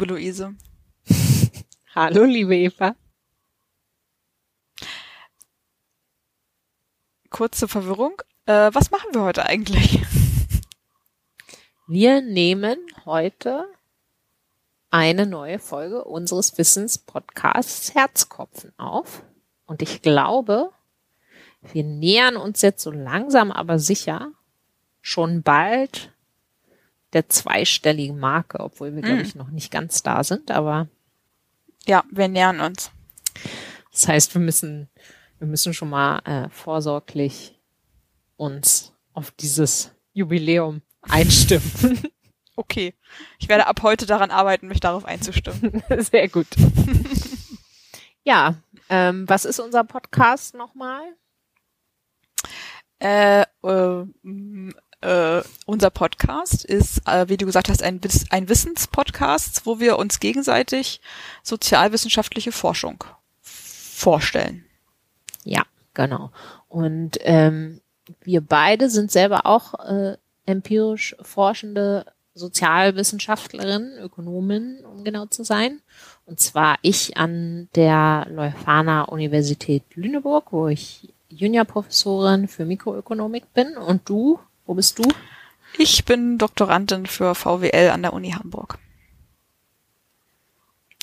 [0.00, 0.54] Hallo, liebe Luise.
[1.94, 2.96] Hallo, liebe Eva.
[7.28, 8.22] Kurze Verwirrung.
[8.46, 10.00] Äh, was machen wir heute eigentlich?
[11.86, 13.66] Wir nehmen heute
[14.90, 19.22] eine neue Folge unseres Wissenspodcasts Herzkopfen auf.
[19.66, 20.70] Und ich glaube,
[21.74, 24.32] wir nähern uns jetzt so langsam aber sicher
[25.02, 26.10] schon bald
[27.12, 29.06] der zweistelligen Marke, obwohl wir, mm.
[29.06, 30.88] glaube ich, noch nicht ganz da sind, aber.
[31.86, 32.90] Ja, wir nähern uns.
[33.90, 34.88] Das heißt, wir müssen,
[35.38, 37.58] wir müssen schon mal äh, vorsorglich
[38.36, 42.02] uns auf dieses Jubiläum einstimmen.
[42.60, 42.94] Okay.
[43.38, 45.82] Ich werde ab heute daran arbeiten, mich darauf einzustimmen.
[45.98, 46.46] Sehr gut.
[48.22, 48.56] ja,
[48.90, 51.00] ähm, was ist unser Podcast nochmal?
[52.98, 54.04] Äh, äh,
[55.00, 60.20] äh, unser Podcast ist, äh, wie du gesagt hast, ein, ein Wissenspodcast, wo wir uns
[60.20, 61.00] gegenseitig
[61.42, 63.04] sozialwissenschaftliche Forschung
[63.40, 64.64] vorstellen.
[65.44, 65.62] Ja,
[65.94, 66.30] genau.
[66.68, 67.80] Und ähm,
[68.22, 75.80] wir beide sind selber auch äh, empirisch forschende Sozialwissenschaftlerinnen, Ökonomen, um genau zu sein.
[76.26, 83.76] Und zwar ich an der Leuphana Universität Lüneburg, wo ich Juniorprofessorin für Mikroökonomik bin.
[83.76, 84.38] Und du
[84.70, 85.02] wo bist du?
[85.78, 88.78] Ich bin Doktorandin für VWL an der Uni Hamburg.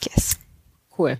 [0.02, 0.38] Yes.
[0.98, 1.20] Cool.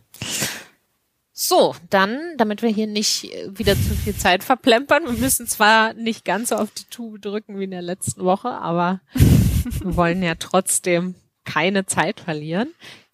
[1.34, 6.24] So, dann, damit wir hier nicht wieder zu viel Zeit verplempern, wir müssen zwar nicht
[6.24, 10.36] ganz so auf die Tube drücken wie in der letzten Woche, aber wir wollen ja
[10.36, 12.74] trotzdem keine Zeit verlieren.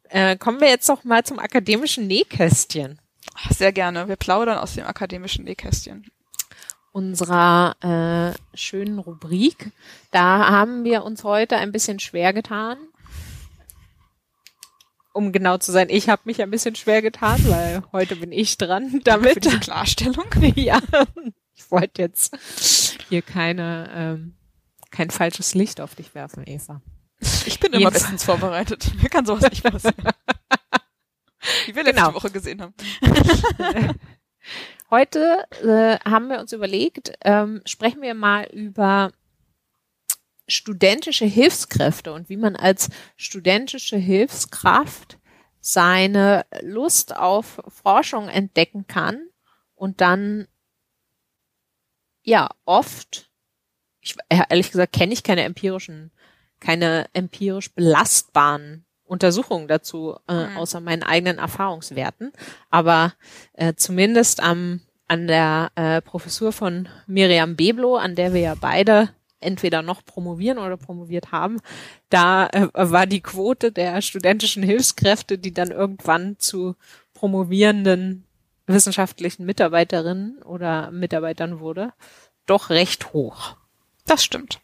[0.09, 3.00] Äh, kommen wir jetzt noch mal zum akademischen Nähkästchen.
[3.50, 4.08] Sehr gerne.
[4.08, 6.06] Wir plaudern aus dem akademischen Nähkästchen
[6.94, 7.76] unserer
[8.54, 9.72] äh, schönen Rubrik.
[10.12, 12.78] Da haben wir uns heute ein bisschen schwer getan.
[15.12, 18.58] Um genau zu sein, ich habe mich ein bisschen schwer getan, weil heute bin ich
[18.58, 19.34] dran damit.
[19.34, 20.26] Für diese Klarstellung.
[20.56, 20.80] ja.
[21.54, 22.38] Ich wollte jetzt
[23.10, 24.36] hier keine ähm,
[24.90, 26.81] kein falsches Licht auf dich werfen, Eva.
[27.46, 28.92] Ich bin immer bestens vorbereitet.
[29.02, 29.96] Mir kann sowas nicht passieren.
[31.66, 32.14] Wie wir letzte genau.
[32.14, 32.74] Woche gesehen haben.
[34.94, 39.12] Heute äh, haben wir uns überlegt, ähm, sprechen wir mal über
[40.48, 45.18] studentische Hilfskräfte und wie man als studentische Hilfskraft
[45.59, 49.30] seine Lust auf Forschung entdecken kann
[49.74, 50.48] und dann
[52.22, 53.31] ja oft,
[54.00, 56.12] ich, ehrlich gesagt kenne ich keine empirischen,
[56.60, 60.57] keine empirisch belastbaren Untersuchungen dazu, äh, mhm.
[60.57, 62.34] außer meinen eigenen Erfahrungswerten.
[62.69, 63.13] Aber
[63.53, 69.09] äh, zumindest am an der äh, Professur von Miriam Beblo, an der wir ja beide
[69.40, 71.59] entweder noch promovieren oder promoviert haben,
[72.09, 76.75] da äh, war die Quote der studentischen Hilfskräfte, die dann irgendwann zu
[77.13, 78.25] promovierenden
[78.66, 81.94] wissenschaftlichen Mitarbeiterinnen oder Mitarbeitern wurde,
[82.45, 83.56] doch recht hoch.
[84.06, 84.59] Das stimmt.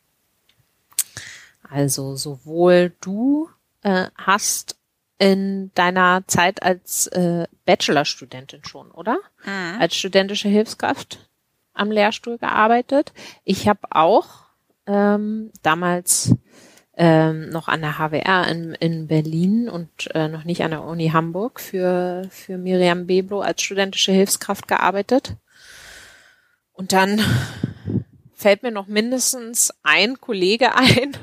[1.70, 3.50] Also sowohl du
[3.84, 4.78] äh, hast
[5.18, 9.20] in deiner Zeit als äh, Bachelorstudentin schon, oder?
[9.44, 9.80] Mhm.
[9.80, 11.30] Als studentische Hilfskraft
[11.74, 13.14] am Lehrstuhl gearbeitet.
[13.44, 14.46] Ich habe auch
[14.88, 16.36] ähm, damals
[17.00, 21.10] ähm, noch an der HWR in, in Berlin und äh, noch nicht an der Uni
[21.10, 25.36] Hamburg für, für Miriam Beblo als studentische Hilfskraft gearbeitet.
[26.74, 27.22] Und dann
[28.34, 31.16] fällt mir noch mindestens ein Kollege ein,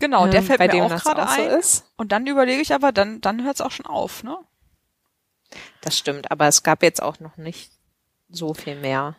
[0.00, 1.62] Genau, der ähm, fällt mir auch gerade auch ein.
[1.62, 4.38] So und dann überlege ich aber, dann, dann hört es auch schon auf, ne?
[5.80, 7.72] Das stimmt, aber es gab jetzt auch noch nicht
[8.28, 9.16] so viel mehr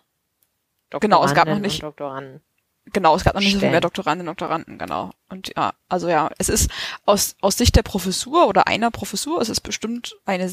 [1.00, 1.84] Genau, es gab noch nicht.
[1.84, 2.42] Doktoranden.
[2.86, 5.12] Genau, es gab noch nicht so viel mehr Doktoranden und Doktoranden, genau.
[5.30, 6.72] Und ja, also ja, es ist
[7.06, 10.52] aus, aus Sicht der Professur oder einer Professur, es ist bestimmt eine,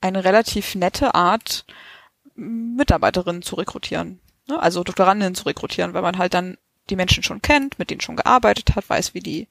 [0.00, 1.66] eine relativ nette Art,
[2.34, 4.20] Mitarbeiterinnen zu rekrutieren.
[4.48, 4.58] Ne?
[4.58, 6.56] Also Doktorandinnen zu rekrutieren, weil man halt dann
[6.90, 9.48] die Menschen schon kennt, mit denen schon gearbeitet hat, weiß, wie die,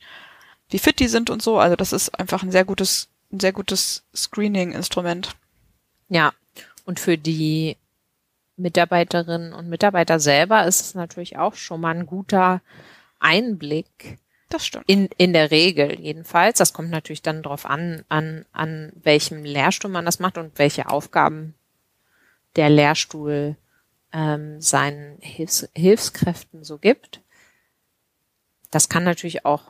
[0.69, 1.59] wie fit die sind und so.
[1.59, 5.35] Also das ist einfach ein sehr gutes, ein sehr gutes Screening-Instrument.
[6.09, 6.33] Ja.
[6.85, 7.77] Und für die
[8.57, 12.61] Mitarbeiterinnen und Mitarbeiter selber ist es natürlich auch schon mal ein guter
[13.19, 14.19] Einblick.
[14.49, 14.85] Das stimmt.
[14.87, 16.59] In, in der Regel jedenfalls.
[16.59, 20.89] Das kommt natürlich dann drauf an, an, an welchem Lehrstuhl man das macht und welche
[20.89, 21.55] Aufgaben
[22.55, 23.55] der Lehrstuhl
[24.11, 27.22] ähm, seinen Hilfs Hilfskräften so gibt.
[28.73, 29.61] Das kann natürlich auch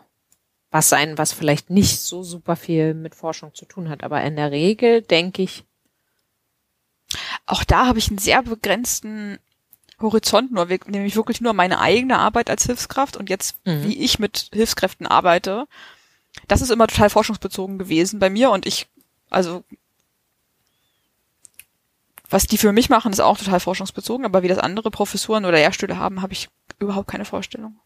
[0.71, 4.03] was sein, was vielleicht nicht so super viel mit Forschung zu tun hat.
[4.03, 5.65] Aber in der Regel denke ich.
[7.45, 9.39] Auch da habe ich einen sehr begrenzten
[9.99, 13.83] Horizont nur, nämlich wirklich nur meine eigene Arbeit als Hilfskraft und jetzt, mhm.
[13.83, 15.67] wie ich mit Hilfskräften arbeite.
[16.47, 18.87] das ist immer total forschungsbezogen gewesen bei mir und ich,
[19.29, 19.63] also
[22.29, 25.57] was die für mich machen, ist auch total forschungsbezogen, aber wie das andere Professuren oder
[25.57, 27.79] Lehrstühle haben, habe ich überhaupt keine Vorstellung.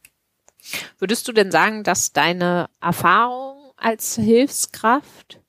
[0.98, 5.40] Würdest du denn sagen, dass deine Erfahrung als Hilfskraft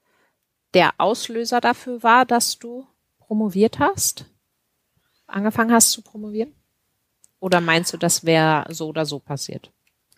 [0.75, 2.87] der Auslöser dafür war, dass du
[3.19, 4.27] promoviert hast?
[5.27, 6.55] Angefangen hast zu promovieren?
[7.41, 9.71] Oder meinst du, das wäre so oder so passiert?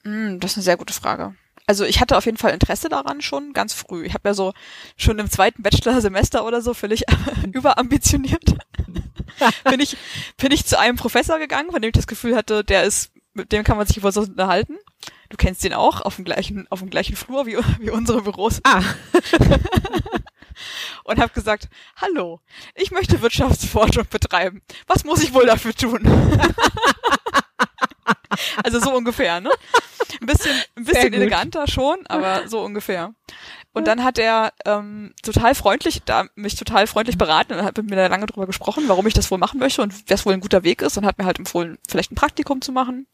[0.05, 1.35] Mm, das ist eine sehr gute Frage.
[1.67, 4.05] Also ich hatte auf jeden Fall Interesse daran schon ganz früh.
[4.05, 4.53] Ich habe ja so
[4.97, 7.05] schon im zweiten Bachelorsemester oder so völlig
[7.53, 8.43] überambitioniert.
[9.71, 9.97] bin ich
[10.37, 13.53] bin ich zu einem Professor gegangen, von dem ich das Gefühl hatte, der ist mit
[13.53, 14.77] dem kann man sich über so unterhalten.
[15.29, 18.61] Du kennst den auch auf dem gleichen auf dem gleichen Flur wie wie unsere Büros.
[18.65, 18.83] Ah.
[21.05, 22.41] und habe gesagt, hallo,
[22.75, 24.63] ich möchte Wirtschaftsforschung betreiben.
[24.87, 26.01] Was muss ich wohl dafür tun?
[28.65, 29.51] also so ungefähr, ne?
[30.21, 33.15] Ein bisschen, ein bisschen eleganter schon, aber so ungefähr.
[33.73, 37.89] Und dann hat er ähm, total freundlich, da mich total freundlich beraten und hat mit
[37.89, 40.41] mir da lange drüber gesprochen, warum ich das wohl machen möchte und wer wohl ein
[40.41, 43.07] guter Weg ist und hat mir halt empfohlen, vielleicht ein Praktikum zu machen.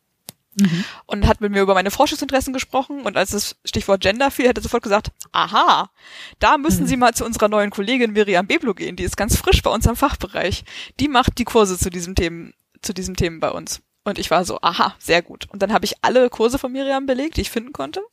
[0.56, 0.84] Mhm.
[1.06, 4.56] Und hat mit mir über meine Forschungsinteressen gesprochen und als das Stichwort Gender fiel, hat
[4.56, 5.90] er sofort gesagt, aha,
[6.38, 6.86] da müssen mhm.
[6.88, 9.86] Sie mal zu unserer neuen Kollegin Miriam Beblo gehen, die ist ganz frisch bei uns
[9.86, 10.64] am Fachbereich.
[10.98, 13.82] Die macht die Kurse zu diesem Themen, zu diesen Themen bei uns.
[14.04, 15.46] Und ich war so, aha, sehr gut.
[15.50, 18.00] Und dann habe ich alle Kurse von Miriam belegt, die ich finden konnte.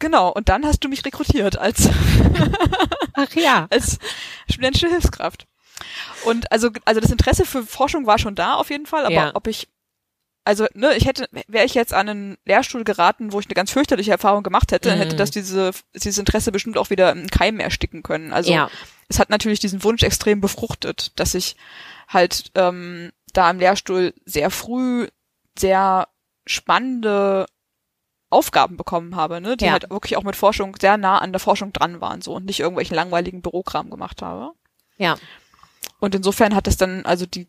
[0.00, 1.88] Genau, und dann hast du mich rekrutiert als,
[3.14, 3.66] Ach ja.
[3.70, 3.98] als
[4.48, 5.46] studentische Hilfskraft.
[6.24, 9.30] Und also, also das Interesse für Forschung war schon da auf jeden Fall, aber ja.
[9.34, 9.68] ob ich,
[10.48, 13.70] also, ne, ich hätte, wäre ich jetzt an einen Lehrstuhl geraten, wo ich eine ganz
[13.70, 14.92] fürchterliche Erfahrung gemacht hätte, mhm.
[14.92, 18.32] dann hätte das diese, dieses Interesse bestimmt auch wieder im Keim ersticken können.
[18.32, 18.70] Also, ja.
[19.08, 21.56] es hat natürlich diesen Wunsch extrem befruchtet, dass ich
[22.08, 25.08] halt, ähm, da im Lehrstuhl sehr früh
[25.58, 26.08] sehr
[26.46, 27.44] spannende
[28.30, 29.72] Aufgaben bekommen habe, ne, die ja.
[29.72, 32.60] halt wirklich auch mit Forschung sehr nah an der Forschung dran waren so und nicht
[32.60, 34.52] irgendwelchen langweiligen Bürokram gemacht habe.
[34.96, 35.18] Ja.
[36.00, 37.48] Und insofern hat es dann, also die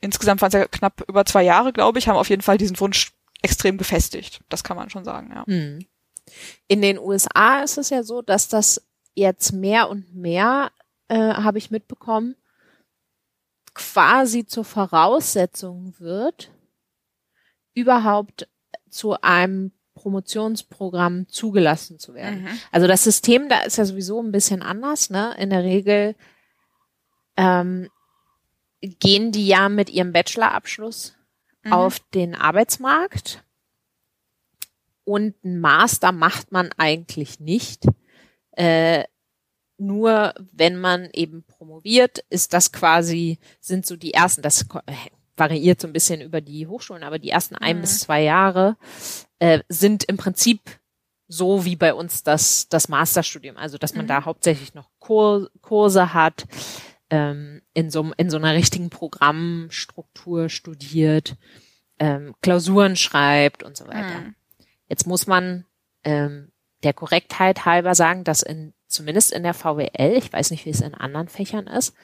[0.00, 2.78] insgesamt waren es ja knapp über zwei Jahre, glaube ich, haben auf jeden Fall diesen
[2.80, 3.12] Wunsch
[3.42, 4.40] extrem gefestigt.
[4.48, 5.44] Das kann man schon sagen, ja.
[5.46, 5.86] Hm.
[6.66, 8.84] In den USA ist es ja so, dass das
[9.14, 10.72] jetzt mehr und mehr,
[11.08, 12.36] äh, habe ich mitbekommen,
[13.74, 16.50] quasi zur Voraussetzung wird,
[17.74, 18.48] überhaupt
[18.90, 22.42] zu einem Promotionsprogramm zugelassen zu werden.
[22.42, 22.60] Mhm.
[22.72, 25.10] Also das System da ist ja sowieso ein bisschen anders.
[25.10, 25.34] Ne?
[25.38, 26.14] In der Regel
[27.36, 27.88] ähm,
[28.80, 31.16] gehen die ja mit ihrem Bachelorabschluss
[31.64, 31.72] mhm.
[31.72, 33.44] auf den Arbeitsmarkt
[35.06, 37.84] und ein Master macht man eigentlich nicht.
[38.52, 39.04] Äh,
[39.78, 44.92] nur wenn man eben promoviert, ist das quasi, sind so die ersten, das äh,
[45.36, 47.80] variiert so ein bisschen über die Hochschulen, aber die ersten ein mhm.
[47.82, 48.76] bis zwei Jahre
[49.38, 50.60] äh, sind im Prinzip
[51.28, 54.08] so wie bei uns das, das Masterstudium, also dass man mhm.
[54.08, 56.46] da hauptsächlich noch Kur Kurse hat,
[57.10, 61.36] ähm, in, so, in so einer richtigen Programmstruktur studiert,
[61.98, 64.20] ähm, Klausuren schreibt und so weiter.
[64.20, 64.34] Mhm.
[64.88, 65.64] Jetzt muss man
[66.04, 70.70] ähm, der Korrektheit halber sagen, dass in zumindest in der VWL, ich weiß nicht, wie
[70.70, 71.94] es in anderen Fächern ist,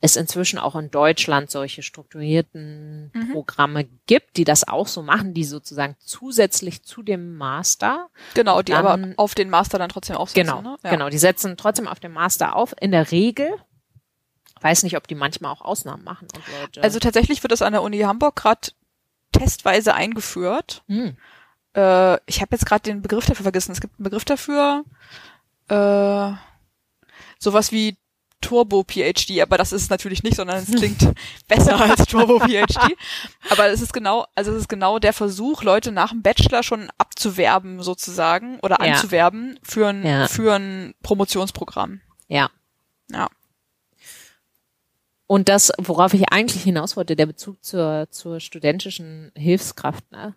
[0.00, 3.32] es inzwischen auch in Deutschland solche strukturierten mhm.
[3.32, 8.08] Programme gibt, die das auch so machen, die sozusagen zusätzlich zu dem Master.
[8.34, 10.46] Genau, die dann, aber auf den Master dann trotzdem aufsetzen.
[10.46, 10.76] Genau, ne?
[10.84, 10.90] ja.
[10.90, 12.74] genau, die setzen trotzdem auf den Master auf.
[12.80, 13.50] In der Regel.
[14.60, 16.28] Weiß nicht, ob die manchmal auch Ausnahmen machen.
[16.80, 18.70] Also tatsächlich wird das an der Uni Hamburg gerade
[19.32, 20.82] testweise eingeführt.
[20.86, 21.16] Mhm.
[21.74, 23.72] Äh, ich habe jetzt gerade den Begriff dafür vergessen.
[23.72, 24.84] Es gibt einen Begriff dafür
[25.68, 26.32] äh,
[27.38, 27.96] sowas wie
[28.40, 31.12] Turbo PhD, aber das ist es natürlich nicht, sondern es klingt
[31.48, 32.96] besser als Turbo PhD.
[33.50, 36.88] Aber es ist genau, also es ist genau der Versuch, Leute nach dem Bachelor schon
[36.98, 38.94] abzuwerben sozusagen oder ja.
[38.94, 40.28] anzuwerben für ein, ja.
[40.28, 42.00] für ein Promotionsprogramm.
[42.28, 42.48] Ja.
[43.10, 43.28] Ja.
[45.28, 50.34] Und das, worauf ich eigentlich hinaus wollte, der Bezug zur, zur studentischen Hilfskraft, ne,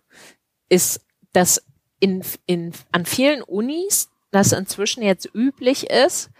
[0.68, 1.64] ist, dass
[1.98, 6.30] in, in, an vielen Unis dass inzwischen jetzt üblich ist,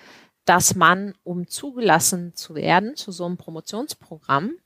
[0.44, 4.56] dass man, um zugelassen zu werden zu so einem Promotionsprogramm,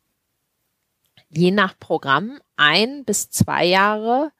[1.28, 4.32] je nach Programm ein bis zwei Jahre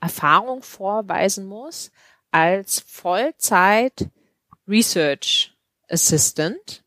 [0.00, 1.92] Erfahrung vorweisen muss
[2.32, 4.08] als Vollzeit
[4.66, 5.54] Research
[5.88, 6.82] Assistant.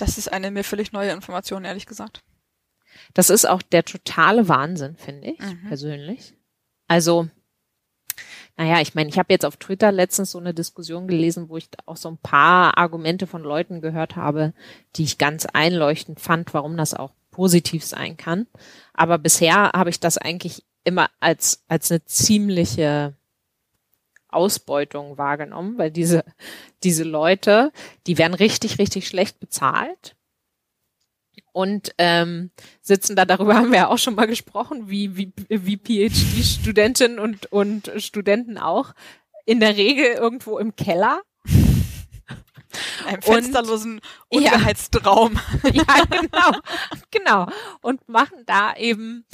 [0.00, 2.22] Das ist eine mir völlig neue Information, ehrlich gesagt.
[3.12, 5.68] Das ist auch der totale Wahnsinn, finde ich, mhm.
[5.68, 6.34] persönlich.
[6.88, 7.28] Also,
[8.56, 11.68] naja, ich meine, ich habe jetzt auf Twitter letztens so eine Diskussion gelesen, wo ich
[11.86, 14.54] auch so ein paar Argumente von Leuten gehört habe,
[14.96, 18.46] die ich ganz einleuchtend fand, warum das auch positiv sein kann.
[18.94, 23.16] Aber bisher habe ich das eigentlich immer als, als eine ziemliche
[24.32, 26.24] Ausbeutung wahrgenommen, weil diese,
[26.82, 27.72] diese Leute,
[28.06, 30.16] die werden richtig, richtig schlecht bezahlt
[31.52, 35.76] und ähm, sitzen da, darüber haben wir ja auch schon mal gesprochen, wie, wie, wie
[35.76, 38.94] PhD-Studentinnen und, und Studenten auch,
[39.46, 41.22] in der Regel irgendwo im Keller.
[43.06, 45.40] Einem fensterlosen, ungeheizten ja, Raum.
[45.72, 46.60] Ja, genau.
[47.10, 47.46] genau.
[47.80, 49.24] Und machen da eben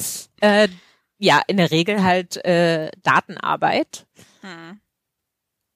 [0.40, 0.68] äh,
[1.18, 4.06] ja in der Regel halt äh, Datenarbeit.
[4.40, 4.80] Hm.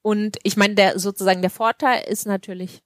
[0.01, 2.81] Und ich meine, der sozusagen der Vorteil ist natürlich,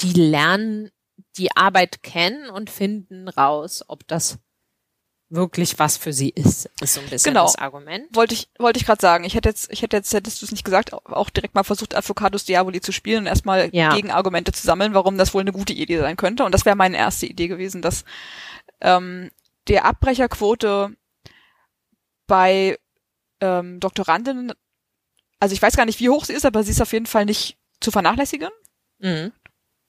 [0.00, 0.90] die lernen
[1.36, 4.38] die Arbeit kennen und finden raus, ob das
[5.32, 7.46] wirklich was für sie ist, ist so ein bisschen genau.
[7.46, 8.04] das Argument.
[8.14, 9.24] Wollte ich, wollte ich gerade sagen.
[9.24, 11.94] Ich hätte jetzt, ich hätte jetzt, hättest du es nicht gesagt, auch direkt mal versucht,
[11.94, 13.94] Advocatus Diaboli zu spielen und erstmal ja.
[13.94, 16.44] Gegenargumente zu sammeln, warum das wohl eine gute Idee sein könnte.
[16.44, 18.04] Und das wäre meine erste Idee gewesen, dass
[18.82, 19.30] ähm,
[19.68, 20.94] der Abbrecherquote
[22.26, 22.78] bei
[23.40, 24.52] ähm, Doktorandinnen,
[25.42, 27.24] also ich weiß gar nicht, wie hoch sie ist, aber sie ist auf jeden Fall
[27.24, 28.50] nicht zu vernachlässigen.
[29.00, 29.32] Mhm.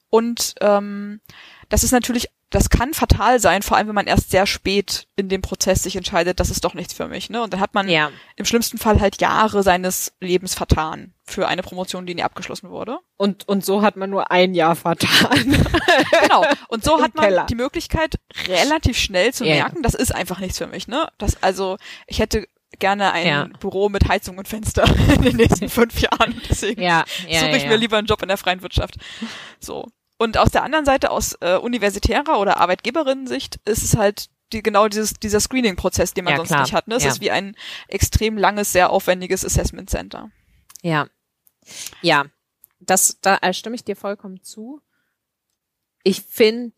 [0.09, 1.21] Und ähm,
[1.69, 5.29] das ist natürlich, das kann fatal sein, vor allem wenn man erst sehr spät in
[5.29, 7.29] dem Prozess sich entscheidet, das ist doch nichts für mich.
[7.29, 7.43] Ne?
[7.43, 8.09] Und dann hat man ja.
[8.35, 12.97] im schlimmsten Fall halt Jahre seines Lebens vertan für eine Promotion, die nie abgeschlossen wurde.
[13.17, 15.37] Und, und so hat man nur ein Jahr vertan.
[16.23, 16.45] genau.
[16.67, 17.45] Und so hat man Keller.
[17.45, 18.15] die Möglichkeit,
[18.47, 20.87] relativ schnell zu merken, das ist einfach nichts für mich.
[20.87, 21.07] Ne?
[21.19, 22.47] Das, also, ich hätte
[22.79, 23.49] gerne ein ja.
[23.59, 24.83] Büro mit Heizung und Fenster
[25.15, 26.41] in den nächsten fünf Jahren.
[26.49, 28.95] Deswegen ja, ja, suche ich mir lieber einen Job in der freien Wirtschaft.
[29.59, 29.87] So.
[30.17, 34.87] Und aus der anderen Seite, aus äh, universitärer oder Arbeitgeberinnen-Sicht, ist es halt die, genau
[34.87, 36.61] dieses, dieser Screening-Prozess, den man sonst klar.
[36.61, 36.87] nicht hat.
[36.87, 36.95] Ne?
[36.95, 37.55] Es ist wie ein
[37.87, 40.29] extrem langes, sehr aufwendiges Assessment Center.
[40.81, 41.07] Ja.
[42.01, 42.25] Ja.
[42.79, 44.81] Das, da äh, stimme ich dir vollkommen zu.
[46.03, 46.73] Ich finde,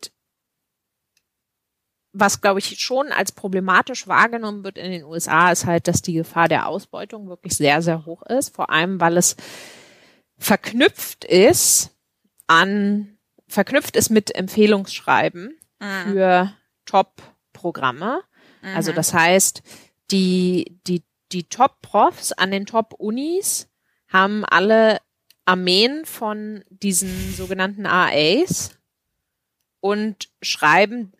[2.18, 6.14] was glaube ich schon als problematisch wahrgenommen wird in den USA, ist halt, dass die
[6.14, 8.54] Gefahr der Ausbeutung wirklich sehr, sehr hoch ist.
[8.54, 9.36] Vor allem, weil es
[10.38, 11.90] verknüpft ist
[12.46, 13.16] an
[13.48, 16.12] verknüpft ist mit Empfehlungsschreiben mhm.
[16.12, 16.52] für
[16.84, 18.22] Top-Programme.
[18.62, 18.76] Mhm.
[18.76, 19.62] Also das heißt,
[20.10, 23.68] die, die, die Top-Profs an den Top-Unis
[24.08, 24.98] haben alle
[25.44, 28.70] Armeen von diesen sogenannten AAs
[29.80, 31.12] und schreiben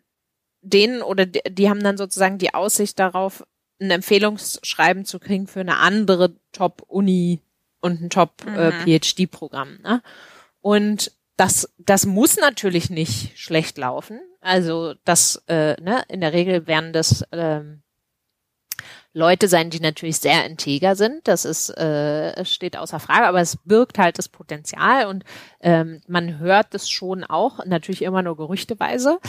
[0.69, 3.45] denen oder die, die haben dann sozusagen die Aussicht darauf,
[3.79, 7.41] ein Empfehlungsschreiben zu kriegen für eine andere Top-Uni
[7.79, 9.69] und ein Top-PhD-Programm.
[9.69, 9.85] Mhm.
[9.85, 10.03] Äh, ne?
[10.61, 14.19] Und das, das muss natürlich nicht schlecht laufen.
[14.41, 17.83] Also das, äh, ne, in der Regel werden das ähm,
[19.13, 21.27] Leute sein, die natürlich sehr integer sind.
[21.27, 25.23] Das ist, äh, steht außer Frage, aber es birgt halt das Potenzial und
[25.59, 29.19] ähm, man hört es schon auch, natürlich immer nur gerüchteweise,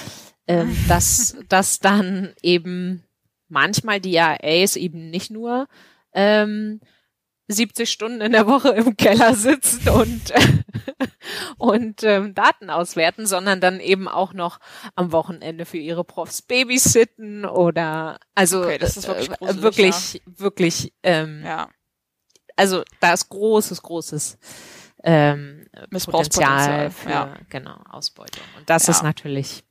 [0.49, 3.05] ähm, dass, dass dann eben
[3.49, 5.69] manchmal die IAs eben nicht nur
[6.13, 6.81] ähm,
[7.49, 10.33] 70 Stunden in der Woche im Keller sitzen und
[11.59, 14.59] und ähm, Daten auswerten, sondern dann eben auch noch
[14.95, 20.21] am Wochenende für ihre Profs babysitten oder also okay, ist wirklich äh, wirklich, ja.
[20.27, 21.69] wirklich ähm, ja.
[22.57, 24.39] also da ist großes großes
[25.05, 27.35] ähm, Potenzial für ja.
[27.49, 28.93] genau Ausbeutung und das ja.
[28.93, 29.65] ist natürlich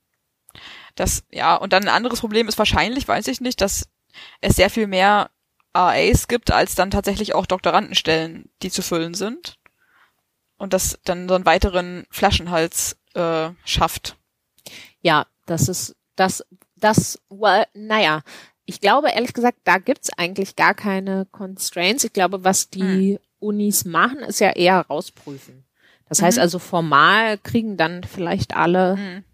[1.00, 3.88] das ja und dann ein anderes Problem ist wahrscheinlich weiß ich nicht dass
[4.40, 5.30] es sehr viel mehr
[5.74, 9.58] RAs gibt, als dann tatsächlich auch Doktorandenstellen, die zu füllen sind.
[10.56, 14.16] Und das dann so einen weiteren Flaschenhals äh, schafft.
[15.02, 18.22] Ja, das ist das, das, well, naja,
[18.64, 22.02] ich glaube ehrlich gesagt, da gibt's eigentlich gar keine Constraints.
[22.02, 23.18] Ich glaube, was die hm.
[23.38, 25.64] Unis machen, ist ja eher rausprüfen.
[26.08, 26.26] Das mhm.
[26.26, 29.24] heißt also formal kriegen dann vielleicht alle mhm.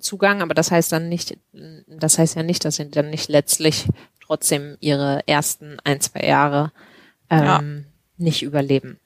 [0.00, 1.36] Zugang, aber das heißt dann nicht,
[1.86, 3.86] das heißt ja nicht, dass sie dann nicht letztlich
[4.20, 6.72] trotzdem ihre ersten ein, zwei Jahre
[7.30, 7.62] ähm, ja.
[8.16, 8.98] nicht überleben.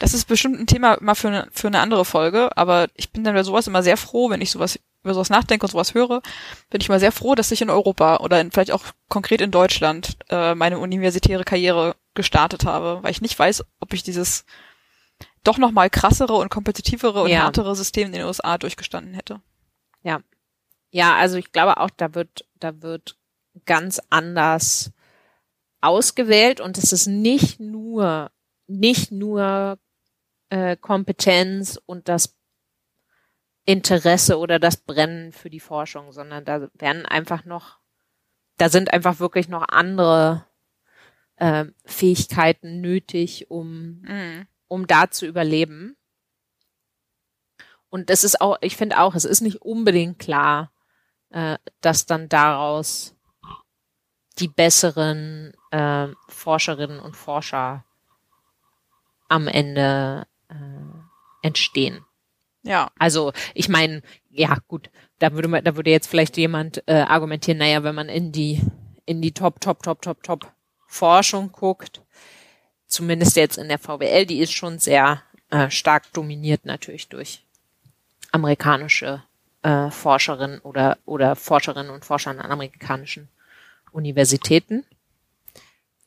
[0.00, 3.22] Das ist bestimmt ein Thema mal für eine, für eine andere Folge, aber ich bin
[3.24, 6.22] dann bei sowas immer sehr froh, wenn ich sowas über sowas nachdenke und sowas höre,
[6.70, 9.50] bin ich mal sehr froh, dass ich in Europa oder in, vielleicht auch konkret in
[9.50, 14.44] Deutschland äh, meine universitäre Karriere gestartet habe, weil ich nicht weiß, ob ich dieses
[15.44, 17.44] doch noch mal krassere und kompetitivere und ja.
[17.44, 19.40] härtere System in den USA durchgestanden hätte.
[20.02, 20.20] Ja.
[20.90, 23.16] Ja, also ich glaube auch, da wird da wird
[23.66, 24.92] ganz anders
[25.80, 28.30] ausgewählt und es ist nicht nur,
[28.66, 29.78] nicht nur
[30.48, 32.36] äh, Kompetenz und das
[33.64, 37.78] Interesse oder das Brennen für die Forschung, sondern da werden einfach noch,
[38.56, 40.46] da sind einfach wirklich noch andere
[41.36, 44.46] äh, Fähigkeiten nötig, um, mhm.
[44.72, 45.98] Um da zu überleben.
[47.90, 50.72] Und das ist auch, ich finde auch, es ist nicht unbedingt klar,
[51.28, 53.14] äh, dass dann daraus
[54.38, 57.84] die besseren äh, Forscherinnen und Forscher
[59.28, 62.06] am Ende äh, entstehen.
[62.62, 62.90] Ja.
[62.98, 64.00] Also ich meine,
[64.30, 68.08] ja gut, da würde man, da würde jetzt vielleicht jemand äh, argumentieren, naja, wenn man
[68.08, 68.62] in die
[69.04, 70.50] in die Top, Top, Top, Top, Top
[70.86, 72.01] Forschung guckt,
[72.92, 77.42] zumindest jetzt in der VWL, die ist schon sehr äh, stark dominiert natürlich durch
[78.30, 79.22] amerikanische
[79.62, 83.28] äh, Forscherinnen oder oder Forscherinnen und Forscher an amerikanischen
[83.92, 84.84] Universitäten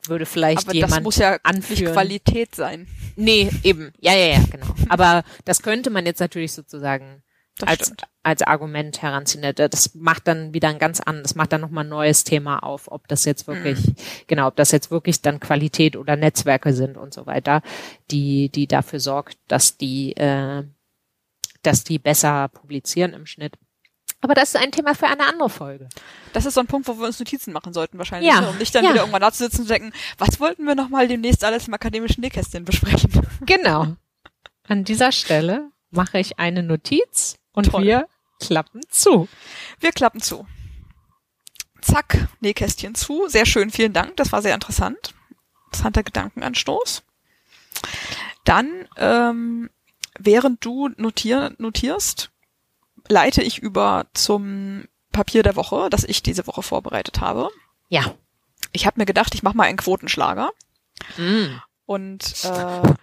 [0.07, 1.83] würde vielleicht Aber jemand das muss ja anführen.
[1.83, 2.87] nicht Qualität sein.
[3.15, 3.91] Nee, eben.
[3.99, 4.67] Ja, ja, ja, genau.
[4.89, 7.23] Aber das könnte man jetzt natürlich sozusagen
[7.57, 8.03] Das als, stimmt.
[8.23, 9.53] als Argument heranziehen.
[9.55, 12.91] Das macht dann wieder ein ganz anderes, das macht dann nochmal ein neues Thema auf,
[12.91, 13.95] ob das jetzt wirklich, Mhm.
[14.27, 17.61] genau, ob das jetzt wirklich dann Qualität oder Netzwerke sind und so weiter,
[18.11, 20.63] die, die dafür sorgt, dass die, äh,
[21.63, 23.53] dass die besser publizieren im Schnitt.
[24.21, 25.87] Aber das ist ein Thema für eine andere Folge.
[26.33, 28.31] Das ist so ein Punkt, wo wir uns Notizen machen sollten wahrscheinlich.
[28.31, 28.49] Ja, ne?
[28.49, 28.89] Um nicht dann ja.
[28.89, 32.21] wieder irgendwann da zu sitzen und denken, was wollten wir nochmal demnächst alles im akademischen
[32.21, 33.11] Nähkästchen besprechen?
[33.45, 33.95] Genau.
[34.67, 37.83] An dieser Stelle mache ich eine Notiz und Toll.
[37.83, 38.07] wir
[38.39, 39.27] klappen zu.
[39.79, 40.47] Wir klappen zu.
[41.81, 43.27] Zack, Nähkästchen zu.
[43.27, 44.17] Sehr schön, vielen Dank.
[44.17, 45.13] Das war sehr interessant.
[45.67, 47.03] Interessanter Gedankenanstoß.
[48.43, 49.69] Dann, ähm,
[50.17, 52.31] während du notier notierst,
[53.07, 57.49] leite ich über zum Papier der Woche, das ich diese Woche vorbereitet habe.
[57.89, 58.15] Ja.
[58.71, 60.51] Ich habe mir gedacht, ich mache mal einen Quotenschlager
[61.17, 61.59] Mm.
[61.85, 62.93] und äh,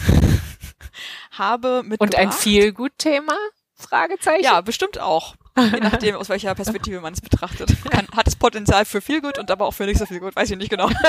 [1.32, 2.00] habe mitgebracht.
[2.00, 3.34] Und ein Feel-Good-Thema?
[3.82, 4.44] Fragezeichen?
[4.44, 5.34] Ja, bestimmt auch.
[5.56, 7.76] Je nachdem, aus welcher Perspektive man es betrachtet.
[7.90, 10.34] Kann, hat es Potenzial für viel gut und aber auch für nicht so viel gut.
[10.34, 10.88] Weiß ich nicht genau.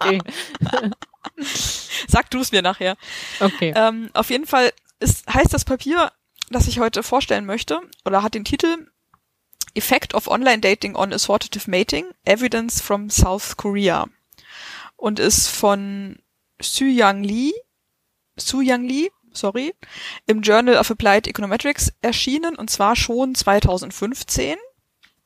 [0.00, 0.20] Okay.
[2.08, 2.96] Sag du es mir nachher.
[3.40, 3.72] okay.
[3.76, 6.12] Ähm, auf jeden Fall ist, heißt das Papier,
[6.50, 8.86] das ich heute vorstellen möchte, oder hat den Titel
[9.74, 14.06] Effect of Online Dating on Assortative Mating, Evidence from South Korea.
[14.96, 16.18] Und ist von
[16.60, 17.52] Su Yang Lee,
[18.36, 19.74] Su Yang Lee, sorry,
[20.26, 24.56] im Journal of Applied Econometrics erschienen und zwar schon 2015.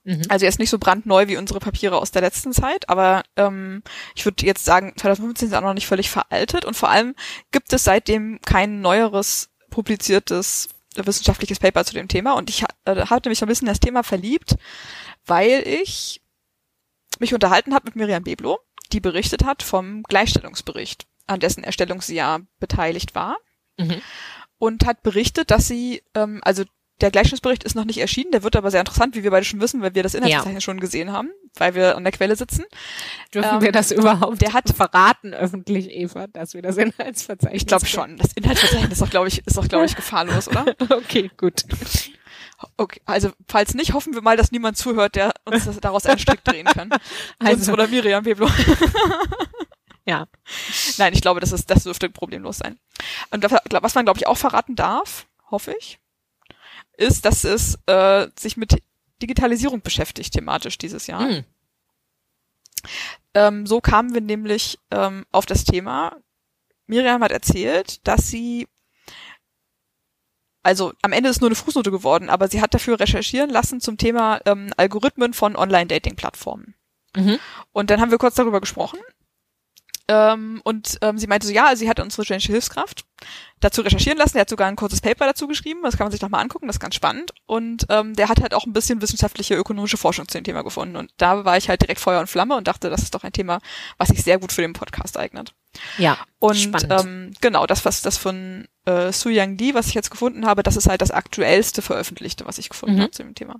[0.06, 0.22] Mhm.
[0.28, 3.82] Also jetzt nicht so brandneu wie unsere Papiere aus der letzten Zeit, aber ähm,
[4.14, 7.16] ich würde jetzt sagen, 2015 ist auch noch nicht völlig veraltet und vor allem
[7.50, 13.28] gibt es seitdem kein neueres publiziertes wissenschaftliches Paper zu dem Thema und ich äh, hatte
[13.28, 14.56] mich so ein bisschen in das Thema verliebt,
[15.26, 16.22] weil ich
[17.18, 18.60] mich unterhalten habe mit Miriam Beblo,
[18.92, 23.36] die berichtet hat vom Gleichstellungsbericht, an dessen Erstellung sie ja beteiligt war
[23.78, 24.00] Mhm.
[24.58, 26.64] und hat berichtet, dass sie, ähm, also
[27.02, 29.60] der Gleichstellungsbericht ist noch nicht erschienen, der wird aber sehr interessant, wie wir beide schon
[29.60, 32.64] wissen, weil wir das Inhaltsverzeichnis schon gesehen haben, weil wir an der Quelle sitzen.
[33.34, 37.66] Dürfen ähm, wir das überhaupt der hat- verraten öffentlich, Eva, dass wir das Inhaltsverzeichnis Ich
[37.66, 38.16] glaube schon.
[38.16, 40.64] Das Inhaltsverzeichnis ist doch, glaube ich, ist doch, glaube ich, gefahrlos, oder?
[40.88, 41.64] Okay, gut.
[42.78, 46.18] Okay, also falls nicht, hoffen wir mal, dass niemand zuhört, der uns das, daraus einen
[46.18, 46.88] Strick drehen kann.
[47.40, 48.48] Uns Also, oder Miriam Beblo.
[50.06, 50.26] ja.
[50.98, 52.78] Nein, ich glaube, das ist, das dürfte problemlos sein.
[53.30, 55.98] Und was man, glaube ich, auch verraten darf, hoffe ich,
[56.96, 58.82] ist, dass es äh, sich mit
[59.20, 61.22] Digitalisierung beschäftigt thematisch dieses Jahr.
[61.22, 61.44] Mhm.
[63.34, 66.16] Ähm, so kamen wir nämlich ähm, auf das Thema.
[66.86, 68.68] Miriam hat erzählt, dass sie,
[70.62, 73.98] also am Ende ist nur eine Fußnote geworden, aber sie hat dafür recherchieren lassen zum
[73.98, 76.74] Thema ähm, Algorithmen von Online-Dating-Plattformen.
[77.16, 77.38] Mhm.
[77.72, 79.00] Und dann haben wir kurz darüber gesprochen.
[80.08, 83.04] Ähm, und ähm, sie meinte so, ja, also sie hat unsere studentische Hilfskraft
[83.58, 84.34] dazu recherchieren lassen.
[84.34, 85.80] Der hat sogar ein kurzes Paper dazu geschrieben.
[85.82, 86.68] Das kann man sich doch mal angucken.
[86.68, 87.32] Das ist ganz spannend.
[87.46, 90.94] Und ähm, der hat halt auch ein bisschen wissenschaftliche, ökonomische Forschung zu dem Thema gefunden.
[90.96, 93.32] Und da war ich halt direkt Feuer und Flamme und dachte, das ist doch ein
[93.32, 93.58] Thema,
[93.98, 95.54] was sich sehr gut für den Podcast eignet.
[95.98, 96.18] Ja.
[96.38, 96.92] Und Spannend.
[97.04, 100.62] ähm, genau, das, was das von äh, Su Yang Li, was ich jetzt gefunden habe,
[100.62, 103.00] das ist halt das aktuellste veröffentlichte, was ich gefunden Mhm.
[103.00, 103.56] habe zu dem Thema.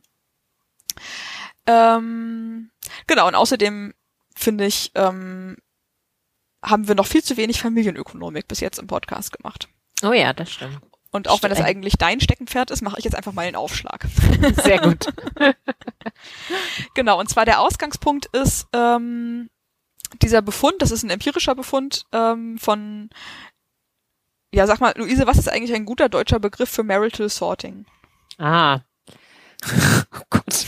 [1.67, 2.71] Ähm,
[3.07, 3.95] genau, und außerdem
[4.35, 5.57] finde ich, ähm,
[6.63, 9.69] haben wir noch viel zu wenig Familienökonomik bis jetzt im Podcast gemacht.
[10.03, 10.81] Oh ja, das stimmt.
[11.11, 14.07] Und auch wenn das eigentlich dein Steckenpferd ist, mache ich jetzt einfach mal einen Aufschlag.
[14.63, 15.13] Sehr gut.
[16.95, 19.51] Genau, und zwar der Ausgangspunkt ist ähm,
[20.23, 23.11] dieser Befund, das ist ein empirischer Befund ähm, von,
[24.53, 27.87] ja, sag mal, Luise, was ist eigentlich ein guter deutscher Begriff für Marital Sorting?
[28.39, 28.81] Ah.
[30.13, 30.67] Oh Gott.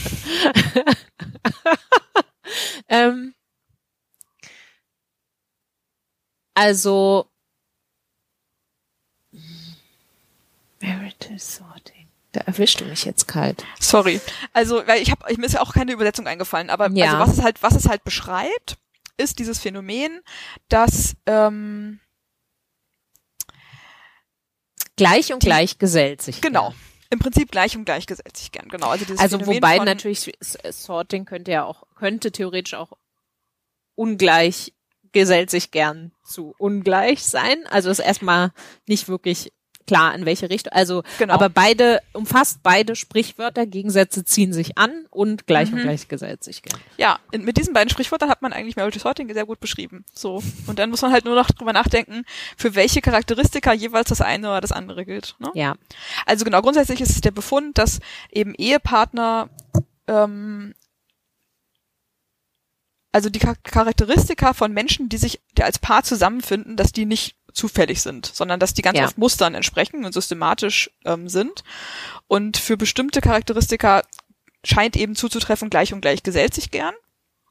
[2.87, 3.33] ähm,
[6.59, 7.27] also
[10.81, 12.07] Marital Sorting.
[12.31, 13.65] Da erwischst du mich jetzt kalt.
[13.79, 14.21] Sorry.
[14.53, 17.05] Also, weil ich habe, mir ist ja auch keine Übersetzung eingefallen, aber Ja.
[17.05, 18.77] also was es halt, was es halt beschreibt,
[19.17, 20.21] ist dieses Phänomen,
[20.69, 21.99] dass ähm,
[24.95, 26.41] Gleich und Die- gleich gesellt sich.
[26.41, 26.79] genau gern.
[27.11, 28.67] im Prinzip gleich und gleich gesetzt sich gern.
[28.67, 28.89] Genau.
[28.89, 30.29] Also dieses Also Phänomen wobei von, natürlich
[30.71, 32.91] Sorting könnte ja auch könnte theoretisch auch
[33.95, 34.73] ungleich
[35.11, 37.65] gesellt sich gern zu ungleich sein.
[37.69, 38.51] Also ist erstmal
[38.87, 39.51] nicht wirklich
[39.89, 40.71] klar, in welche Richtung.
[40.71, 41.33] Also, genau.
[41.33, 45.77] aber beide, umfasst beide Sprichwörter, Gegensätze ziehen sich an und gleich mhm.
[45.77, 46.79] und gleich gesellt sich gern.
[46.97, 50.05] Ja, in, mit diesen beiden Sprichwörtern hat man eigentlich Marital Sorting sehr gut beschrieben.
[50.13, 50.43] So.
[50.67, 52.23] Und dann muss man halt nur noch drüber nachdenken,
[52.55, 55.35] für welche Charakteristika jeweils das eine oder das andere gilt.
[55.39, 55.49] Ne?
[55.55, 55.75] Ja.
[56.27, 57.99] Also genau, grundsätzlich ist es der Befund, dass
[58.31, 59.49] eben Ehepartner
[60.07, 60.75] ähm,
[63.11, 68.01] also die Charakteristika von Menschen, die sich die als Paar zusammenfinden, dass die nicht zufällig
[68.01, 69.05] sind, sondern dass die ganz ja.
[69.05, 71.63] oft Mustern entsprechen und systematisch ähm, sind.
[72.27, 74.03] Und für bestimmte Charakteristika
[74.63, 76.93] scheint eben zuzutreffen, gleich und gleich gesellt sich gern.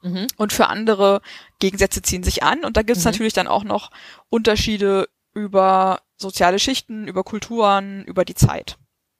[0.01, 0.27] Mhm.
[0.37, 1.21] Und für andere
[1.59, 2.63] Gegensätze ziehen sich an.
[2.63, 3.11] Und da gibt es mhm.
[3.11, 3.91] natürlich dann auch noch
[4.29, 8.77] Unterschiede über soziale Schichten, über Kulturen, über die Zeit.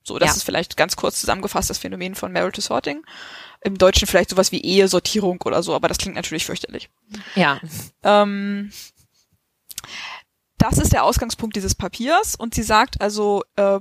[0.09, 0.35] So, das ja.
[0.37, 3.05] ist vielleicht ganz kurz zusammengefasst das Phänomen von Marital Sorting.
[3.61, 6.89] Im Deutschen vielleicht sowas wie Ehesortierung oder so, aber das klingt natürlich fürchterlich.
[7.35, 7.61] Ja.
[8.03, 8.71] Ähm,
[10.57, 13.79] das ist der Ausgangspunkt dieses Papiers und sie sagt also äh,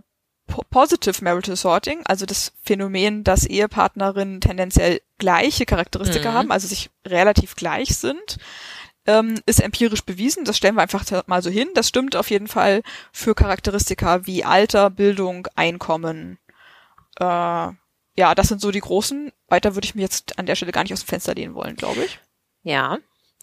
[0.70, 6.34] Positive Marital Sorting, also das Phänomen, dass Ehepartnerinnen tendenziell gleiche Charakteristika mhm.
[6.34, 8.38] haben, also sich relativ gleich sind,
[9.08, 10.44] ähm, ist empirisch bewiesen.
[10.44, 11.68] Das stellen wir einfach mal so hin.
[11.74, 16.38] Das stimmt auf jeden Fall für Charakteristika wie Alter, Bildung, Einkommen.
[17.18, 19.32] Äh, ja, das sind so die großen.
[19.48, 21.76] Weiter würde ich mir jetzt an der Stelle gar nicht aus dem Fenster lehnen wollen,
[21.76, 22.20] glaube ich.
[22.62, 22.98] Ja.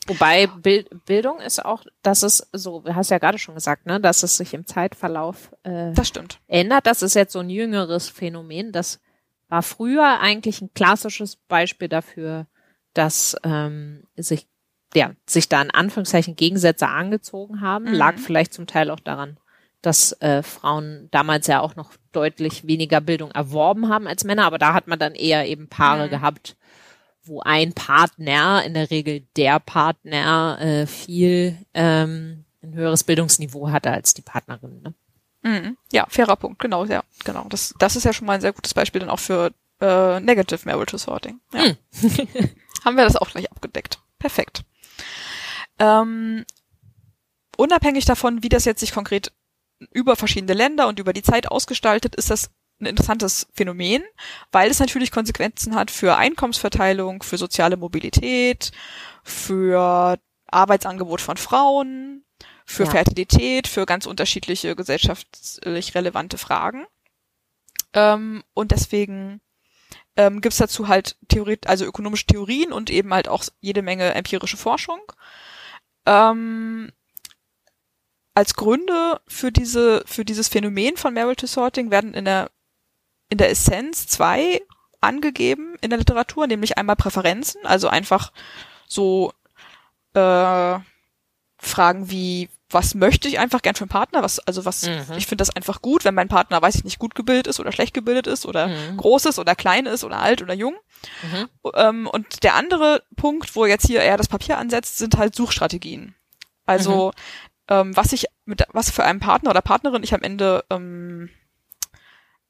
[0.06, 3.99] Wobei Bild, Bildung ist auch, dass es so, du hast ja gerade schon gesagt, ne,
[3.99, 6.39] dass es sich im Zeitverlauf äh, das stimmt.
[6.45, 6.86] ändert.
[6.86, 8.71] Das ist jetzt so ein jüngeres Phänomen.
[8.71, 8.99] Das
[9.47, 12.45] war früher eigentlich ein klassisches Beispiel dafür,
[12.93, 14.47] dass ähm, sich
[14.95, 17.86] ja, sich da in Anführungszeichen Gegensätze angezogen haben.
[17.86, 17.93] Mhm.
[17.93, 19.38] Lag vielleicht zum Teil auch daran,
[19.81, 24.58] dass äh, Frauen damals ja auch noch deutlich weniger Bildung erworben haben als Männer, aber
[24.58, 26.12] da hat man dann eher eben Paare mhm.
[26.12, 26.55] gehabt,
[27.23, 33.91] wo ein Partner, in der Regel der Partner, äh, viel ähm, ein höheres Bildungsniveau hatte
[33.91, 34.81] als die Partnerin.
[34.81, 34.93] Ne?
[35.43, 35.77] Mhm.
[35.91, 37.45] Ja, fairer Punkt, genau, ja, genau.
[37.49, 40.62] Das, das ist ja schon mal ein sehr gutes Beispiel dann auch für äh, Negative
[40.65, 41.39] Marital Sorting.
[41.53, 41.65] Ja.
[41.65, 41.77] Mhm.
[42.86, 43.99] Haben wir das auch gleich abgedeckt.
[44.19, 44.63] Perfekt.
[45.79, 46.45] Ähm,
[47.58, 49.31] unabhängig davon, wie das jetzt sich konkret
[49.91, 54.03] über verschiedene Länder und über die Zeit ausgestaltet, ist das ein interessantes Phänomen,
[54.51, 58.71] weil es natürlich Konsequenzen hat für Einkommensverteilung, für soziale Mobilität,
[59.23, 62.25] für Arbeitsangebot von Frauen,
[62.65, 62.91] für ja.
[62.91, 66.86] Fertilität, für ganz unterschiedliche gesellschaftlich relevante Fragen.
[67.93, 69.41] Ähm, und deswegen
[70.17, 74.13] ähm, gibt es dazu halt Theorie, also ökonomische Theorien und eben halt auch jede Menge
[74.13, 75.01] empirische Forschung.
[76.06, 76.91] Ähm,
[78.34, 82.51] als Gründe für diese für dieses Phänomen von Marital Sorting werden in der
[83.30, 84.62] in der Essenz zwei
[85.01, 88.32] angegeben in der Literatur, nämlich einmal Präferenzen, also einfach
[88.88, 89.34] so
[90.13, 90.80] äh,
[91.58, 95.17] Fragen wie was möchte ich einfach gern für einen Partner, was also was mhm.
[95.17, 97.71] ich finde das einfach gut, wenn mein Partner weiß ich nicht gut gebildet ist oder
[97.71, 98.97] schlecht gebildet ist oder mhm.
[98.97, 100.75] groß ist oder klein ist oder alt oder jung.
[101.21, 101.49] Mhm.
[101.75, 106.15] Ähm, und der andere Punkt, wo jetzt hier eher das Papier ansetzt, sind halt Suchstrategien.
[106.65, 107.12] Also mhm.
[107.69, 111.30] ähm, was ich mit was für einen Partner oder Partnerin ich am Ende ähm,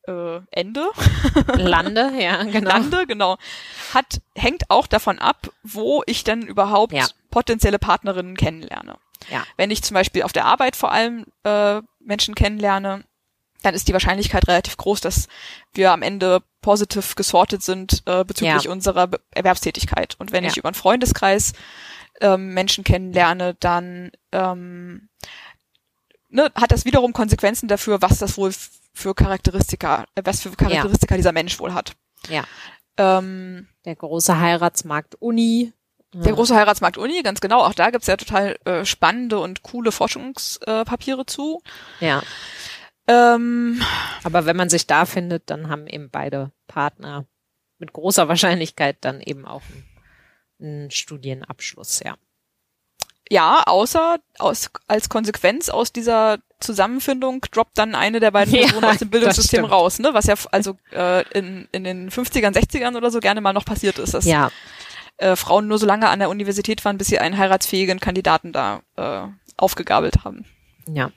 [0.08, 0.90] äh, Ende.
[1.56, 2.70] Lande, ja, genau.
[2.70, 3.38] Lande, genau.
[3.94, 7.08] Hat, hängt auch davon ab, wo ich denn überhaupt ja.
[7.32, 8.98] potenzielle Partnerinnen kennenlerne.
[9.30, 9.44] Ja.
[9.58, 13.04] Wenn ich zum Beispiel auf der Arbeit vor allem äh, Menschen kennenlerne,
[13.62, 15.28] dann ist die Wahrscheinlichkeit relativ groß, dass
[15.74, 18.72] wir am Ende positiv gesortet sind äh, bezüglich ja.
[18.72, 20.16] unserer Be Erwerbstätigkeit.
[20.20, 20.50] Und wenn ja.
[20.50, 21.54] ich über einen Freundeskreis
[22.22, 25.10] ähm, Menschen kennenlerne, dann ähm,
[26.30, 28.54] ne, hat das wiederum Konsequenzen dafür, was das wohl
[28.94, 31.18] für Charakteristika, äh, was für Charakteristika ja.
[31.18, 31.96] dieser Mensch wohl hat.
[32.30, 32.46] Ja.
[32.98, 35.74] Ähm, der große Heiratsmarkt Uni.
[36.24, 37.62] Der große Heiratsmarkt Uni, ganz genau.
[37.62, 41.62] Auch da gibt's ja total äh, spannende und coole Forschungspapiere äh, zu.
[42.00, 42.24] Ja.
[43.08, 43.82] Ähm,
[44.24, 47.26] Aber wenn man sich da findet, dann haben eben beide Partner
[47.80, 49.86] mit großer Wahrscheinlichkeit dann eben auch einen,
[50.60, 52.16] einen Studienabschluss, ja.
[53.30, 58.92] Ja, außer aus, als Konsequenz aus dieser Zusammenfindung droppt dann eine der beiden Personen ja,
[58.92, 60.14] aus dem Bildungssystem raus, ne?
[60.14, 64.00] Was ja also äh, in, in den 50ern, 60ern oder so gerne mal noch passiert
[64.00, 64.52] ist, dass ja.
[65.18, 68.82] Äh, Frauen nur so lange an der Universität waren, bis sie einen heiratsfähigen Kandidaten da
[68.96, 70.46] äh, aufgegabelt haben.
[70.88, 71.12] Ja.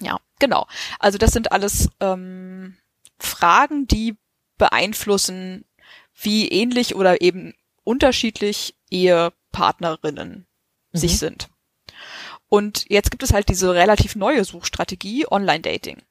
[0.00, 0.66] Ja, genau.
[0.98, 2.76] Also das sind alles ähm,
[3.18, 4.16] Fragen, die
[4.58, 5.64] beeinflussen,
[6.14, 10.46] wie ähnlich oder eben unterschiedlich Ehepartnerinnen
[10.92, 10.98] mhm.
[10.98, 11.48] sich sind.
[12.48, 16.02] Und jetzt gibt es halt diese relativ neue Suchstrategie, Online-Dating.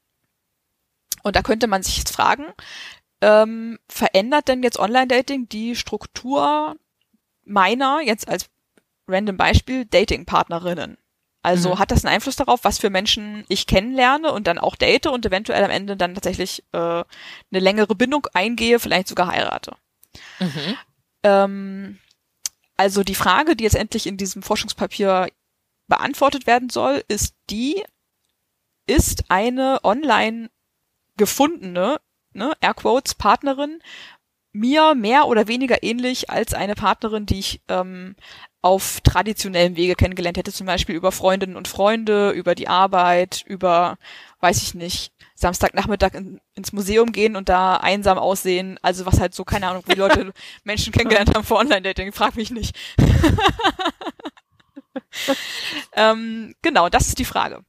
[1.21, 2.45] Und da könnte man sich jetzt fragen,
[3.21, 6.75] ähm, verändert denn jetzt Online-Dating die Struktur
[7.45, 8.49] meiner jetzt als
[9.07, 10.97] random Beispiel, Dating-Partnerinnen.
[11.41, 11.79] Also mhm.
[11.79, 15.25] hat das einen Einfluss darauf, was für Menschen ich kennenlerne und dann auch date und
[15.25, 17.05] eventuell am Ende dann tatsächlich äh, eine
[17.51, 19.73] längere Bindung eingehe, vielleicht sogar heirate.
[20.39, 20.77] Mhm.
[21.23, 21.99] Ähm,
[22.75, 25.29] also die Frage, die jetzt endlich in diesem Forschungspapier
[25.87, 27.83] beantwortet werden soll, ist die,
[28.85, 30.49] ist eine online
[31.17, 31.99] gefundene,
[32.33, 33.81] ne, Airquotes, Partnerin
[34.51, 38.15] mir mehr oder weniger ähnlich als eine Partnerin, die ich ähm,
[38.61, 43.97] auf traditionellem Wege kennengelernt hätte, zum Beispiel über Freundinnen und Freunde, über die Arbeit, über,
[44.41, 48.77] weiß ich nicht, Samstagnachmittag in, ins Museum gehen und da einsam aussehen.
[48.81, 52.51] Also was halt so, keine Ahnung, wie Leute Menschen kennengelernt haben vor Online-Dating, frag mich
[52.51, 52.75] nicht.
[55.93, 57.63] ähm, genau, das ist die Frage.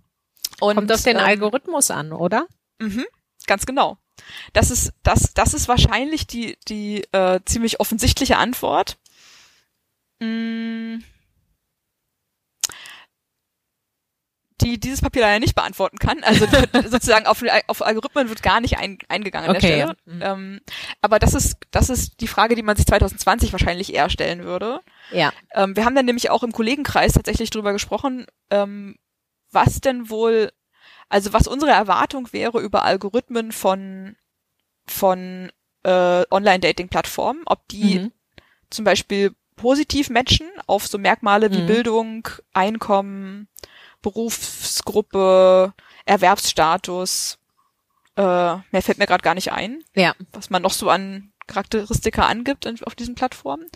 [0.60, 2.46] Und, Kommt auf den ähm, Algorithmus an, oder?
[2.80, 3.06] Mhm,
[3.46, 3.98] ganz genau.
[4.52, 8.98] Das ist, das, das ist wahrscheinlich die, die äh, ziemlich offensichtliche Antwort.
[10.20, 10.98] Mm.
[14.60, 16.22] die dieses Papier leider nicht beantworten kann.
[16.22, 16.46] Also
[16.88, 19.96] sozusagen auf, auf Algorithmen wird gar nicht ein, eingegangen an okay, der Stelle.
[20.20, 20.34] Ja.
[20.34, 20.40] Mhm.
[20.40, 20.60] Ähm,
[21.00, 24.80] aber das ist, das ist die Frage, die man sich 2020 wahrscheinlich eher stellen würde.
[25.12, 25.32] Ja.
[25.54, 28.96] Ähm, wir haben dann nämlich auch im Kollegenkreis tatsächlich drüber gesprochen, ähm,
[29.50, 30.52] was denn wohl,
[31.10, 34.16] also was unsere Erwartung wäre über Algorithmen von,
[34.86, 35.50] von
[35.82, 38.12] äh, Online-Dating-Plattformen, ob die mhm.
[38.70, 41.66] zum Beispiel positiv matchen auf so Merkmale wie mhm.
[41.66, 43.48] Bildung, Einkommen,
[44.00, 45.74] Berufsgruppe,
[46.06, 47.38] Erwerbsstatus.
[48.16, 50.14] Äh, mehr fällt mir gerade gar nicht ein, ja.
[50.32, 53.66] was man noch so an Charakteristika angibt in, auf diesen Plattformen.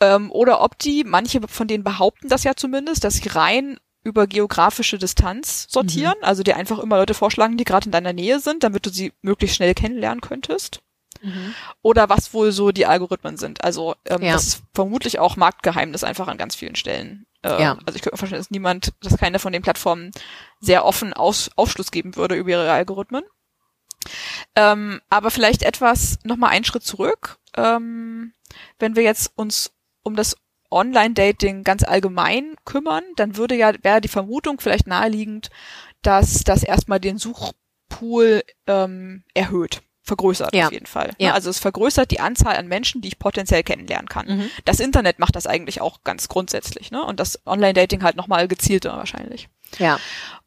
[0.00, 4.26] Ähm, oder ob die, manche von denen behaupten das ja zumindest, dass sie rein über
[4.26, 6.24] geografische Distanz sortieren, mhm.
[6.24, 9.12] also dir einfach immer Leute vorschlagen, die gerade in deiner Nähe sind, damit du sie
[9.22, 10.82] möglichst schnell kennenlernen könntest.
[11.22, 11.54] Mhm.
[11.82, 13.62] Oder was wohl so die Algorithmen sind.
[13.62, 14.32] Also ähm, ja.
[14.32, 17.26] das ist vermutlich auch Marktgeheimnis einfach an ganz vielen Stellen.
[17.42, 17.78] Äh, ja.
[17.86, 20.10] Also ich könnte mir vorstellen, dass niemand, dass keine von den Plattformen
[20.60, 23.24] sehr offen Aus, Aufschluss geben würde über ihre Algorithmen.
[24.56, 27.38] Ähm, aber vielleicht etwas nochmal einen Schritt zurück.
[27.56, 28.34] Ähm,
[28.78, 30.36] wenn wir jetzt uns um das
[30.72, 35.50] Online-Dating ganz allgemein kümmern, dann würde ja, wäre die Vermutung vielleicht naheliegend,
[36.02, 40.66] dass das erstmal den Suchpool ähm, erhöht vergrößert ja.
[40.66, 41.12] auf jeden Fall.
[41.18, 41.32] Ja.
[41.32, 44.26] Also es vergrößert die Anzahl an Menschen, die ich potenziell kennenlernen kann.
[44.26, 44.50] Mhm.
[44.64, 47.04] Das Internet macht das eigentlich auch ganz grundsätzlich, ne?
[47.04, 49.48] Und das Online-Dating halt nochmal gezielter wahrscheinlich.
[49.78, 49.98] Ja.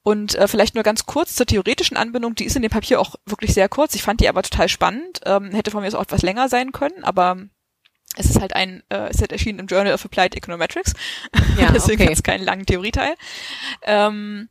[0.03, 3.15] Und äh, vielleicht nur ganz kurz zur theoretischen Anbindung, die ist in dem Papier auch
[3.25, 3.95] wirklich sehr kurz.
[3.95, 5.21] Ich fand die aber total spannend.
[5.25, 7.37] Ähm, hätte von mir auch etwas länger sein können, aber
[8.17, 10.93] es ist halt ein, äh, es ist halt erschienen im Journal of Applied Econometrics.
[11.59, 12.09] Ja, Deswegen okay.
[12.09, 13.15] hat es keinen langen Theorieteil.
[13.83, 14.49] Ähm,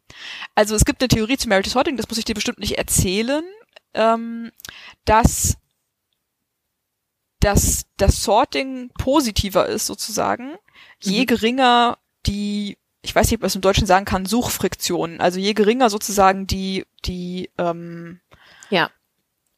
[0.55, 3.45] also es gibt eine Theorie zu Merit Sorting, das muss ich dir bestimmt nicht erzählen
[3.95, 4.51] ähm,
[5.05, 5.57] dass
[7.41, 10.57] dass das Sorting positiver ist sozusagen, mhm.
[11.01, 15.39] je geringer die, ich weiß nicht, ob man es im Deutschen sagen kann, Suchfriktionen, also
[15.39, 18.21] je geringer sozusagen die die ähm,
[18.71, 18.91] ja.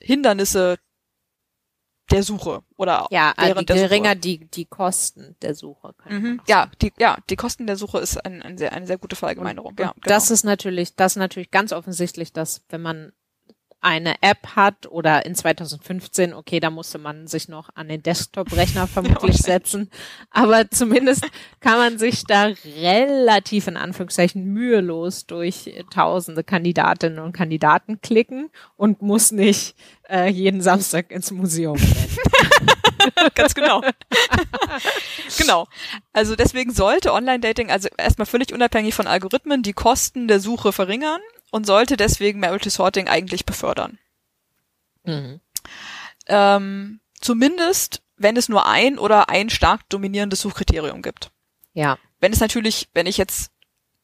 [0.01, 0.79] Hindernisse
[2.11, 4.21] der Suche oder ja, also während die geringer Suche.
[4.21, 5.95] die die Kosten der Suche.
[6.09, 9.17] Mhm, ja, die ja die Kosten der Suche ist ein, ein sehr, eine sehr gute
[9.17, 9.71] Verallgemeinerung.
[9.71, 10.07] Und, ja, genau.
[10.07, 13.13] Das ist natürlich das ist natürlich ganz offensichtlich, dass wenn man
[13.87, 18.87] eine App hat oder in 2015, okay, da musste man sich noch an den Desktop-Rechner
[18.89, 19.93] vermutlich setzen,
[20.31, 21.25] aber zumindest
[21.61, 22.51] kann man sich da
[22.83, 29.77] relativ in Anführungszeichen mühelos durch tausende Kandidatinnen und Kandidaten klicken und muss nicht
[30.11, 32.17] äh, jeden Samstag ins Museum rennen.
[33.35, 33.83] Ganz genau.
[35.39, 35.67] genau.
[36.13, 41.21] Also deswegen sollte Online-Dating also erstmal völlig unabhängig von Algorithmen die Kosten der Suche verringern
[41.51, 43.99] und sollte deswegen Marital Sorting eigentlich befördern.
[45.05, 45.41] Mhm.
[46.27, 51.31] Ähm, zumindest, wenn es nur ein oder ein stark dominierendes Suchkriterium gibt.
[51.73, 51.99] Ja.
[52.21, 53.53] Wenn es natürlich, wenn ich jetzt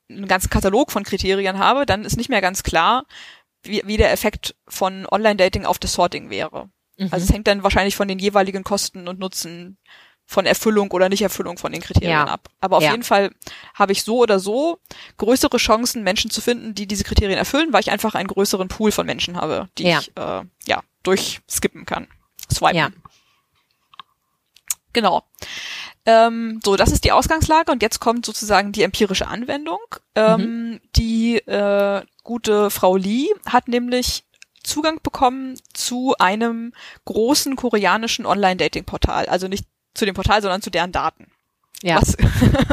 [0.09, 3.07] einen ganzen Katalog von Kriterien habe, dann ist nicht mehr ganz klar,
[3.63, 6.69] wie, wie der Effekt von Online-Dating auf das Sorting wäre.
[6.99, 7.09] Mhm.
[7.11, 9.79] Also es hängt dann wahrscheinlich von den jeweiligen Kosten und Nutzen
[10.33, 12.25] von Erfüllung oder Nichterfüllung von den Kriterien ja.
[12.25, 12.49] ab.
[12.61, 12.91] Aber auf ja.
[12.91, 13.31] jeden Fall
[13.75, 14.79] habe ich so oder so
[15.19, 18.93] größere Chancen, Menschen zu finden, die diese Kriterien erfüllen, weil ich einfach einen größeren Pool
[18.93, 20.01] von Menschen habe, die ja.
[20.01, 22.09] ich äh, ja durchskippen kann.
[22.51, 22.77] Swipen.
[22.77, 22.91] Ja.
[24.93, 25.25] Genau.
[26.05, 29.81] Ähm, so, das ist die Ausgangslage und jetzt kommt sozusagen die empirische Anwendung.
[30.15, 30.81] Ähm, mhm.
[30.97, 34.25] Die äh, gute Frau Lee hat nämlich
[34.65, 36.73] Zugang bekommen zu einem
[37.05, 39.27] großen koreanischen Online-Dating-Portal.
[39.27, 41.27] Also nicht zu dem Portal, sondern zu deren Daten.
[41.83, 42.01] Ja.
[42.01, 42.17] Was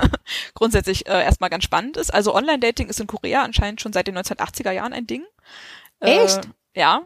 [0.54, 2.14] grundsätzlich äh, erstmal ganz spannend ist.
[2.14, 5.24] Also Online-Dating ist in Korea anscheinend schon seit den 1980er Jahren ein Ding.
[6.00, 6.46] Echt?
[6.46, 7.02] Äh, ja.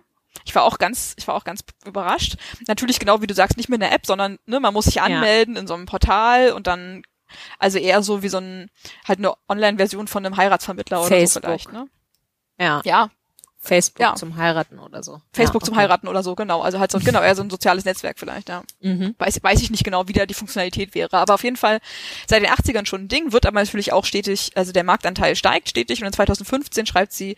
[0.46, 2.36] Ich war auch ganz, ich war auch ganz überrascht.
[2.68, 5.56] Natürlich genau wie du sagst, nicht mit einer App, sondern ne, man muss sich anmelden
[5.56, 5.62] ja.
[5.62, 7.04] in so einem Portal und dann
[7.60, 8.70] Also eher so wie so ein,
[9.08, 11.44] halt eine Online-Version von einem Heiratsvermittler oder Facebook.
[11.44, 11.88] so vielleicht, ne?
[12.60, 12.82] Ja.
[12.84, 13.10] Ja,
[13.64, 14.16] Facebook ja.
[14.16, 15.22] zum Heiraten oder so.
[15.32, 15.66] Facebook ja, okay.
[15.68, 16.62] zum Heiraten oder so, genau.
[16.62, 18.64] Also halt so, genau, eher so ein soziales Netzwerk vielleicht, ja.
[18.82, 19.16] Mhm.
[19.18, 21.18] Weiß, weiß ich nicht genau, wie da die Funktionalität wäre.
[21.18, 21.80] Aber auf jeden Fall
[22.28, 25.70] seit den 80ern schon ein Ding, wird aber natürlich auch stetig, also der Marktanteil steigt
[25.70, 27.38] stetig und in 2015 schreibt sie,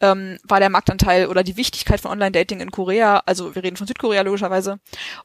[0.00, 3.86] ähm, war der Marktanteil oder die Wichtigkeit von Online-Dating in Korea, also wir reden von
[3.86, 4.78] Südkorea logischerweise,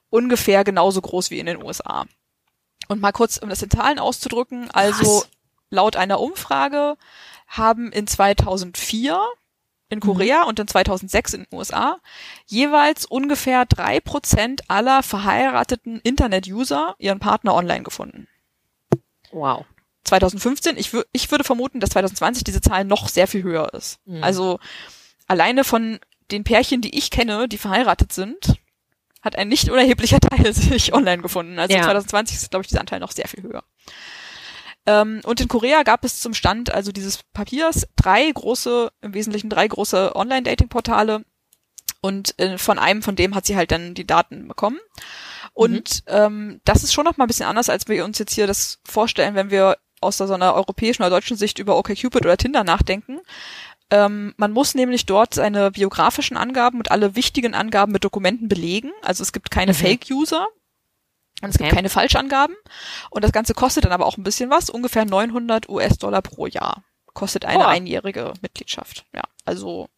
[0.10, 2.06] ungefähr genauso groß wie in den USA.
[2.89, 5.29] Und mal kurz, um das in Zahlen auszudrücken, also Was?
[5.69, 6.97] laut einer Umfrage
[7.47, 9.25] haben in 2004
[9.89, 10.50] in Korea mhm.
[10.50, 11.98] und in 2006 in den USA
[12.46, 18.28] jeweils ungefähr drei Prozent aller verheirateten Internet-User ihren Partner online gefunden.
[19.32, 19.65] Wow.
[20.06, 24.00] 2015, ich, ich würde vermuten, dass 2020 diese Zahl noch sehr viel höher ist.
[24.06, 24.24] Mhm.
[24.24, 24.60] Also
[25.28, 26.00] alleine von
[26.32, 28.56] den Pärchen, die ich kenne, die verheiratet sind,
[29.22, 31.58] hat ein nicht unerheblicher Teil sich online gefunden.
[31.60, 31.84] Also ja.
[31.84, 33.63] 2020 ist, glaube ich, dieser Anteil noch sehr viel höher.
[34.86, 39.50] Ähm, und in Korea gab es zum Stand also dieses Papiers drei große, im Wesentlichen
[39.50, 41.24] drei große Online-Dating-Portale.
[42.02, 44.80] Und äh, von einem von dem hat sie halt dann die Daten bekommen.
[45.54, 46.13] Und mhm.
[46.15, 48.80] ähm, das ist schon noch mal ein bisschen anders, als wir uns jetzt hier das
[48.84, 53.22] vorstellen, wenn wir aus so einer europäischen oder deutschen Sicht über OkCupid oder Tinder nachdenken.
[53.89, 58.91] Ähm, man muss nämlich dort seine biografischen Angaben und alle wichtigen Angaben mit Dokumenten belegen.
[59.02, 59.78] Also es gibt keine mhm.
[59.78, 60.48] Fake-User,
[61.43, 61.65] und es okay.
[61.65, 62.56] gibt keine Falschangaben.
[63.10, 66.84] Und das Ganze kostet dann aber auch ein bisschen was, ungefähr 900 US-Dollar pro Jahr.
[67.13, 67.67] Kostet eine oh.
[67.67, 69.06] einjährige Mitgliedschaft.
[69.13, 69.89] Ja, also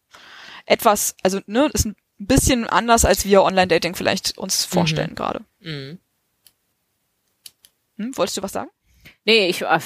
[0.66, 4.72] etwas, also ne, ist ein bisschen anders, als wir Online-Dating vielleicht uns mhm.
[4.74, 5.14] vorstellen mhm.
[5.14, 5.44] gerade.
[5.60, 5.98] Mhm.
[7.98, 8.70] Hm, wolltest du was sagen?
[9.24, 9.80] Nee, ich, äh,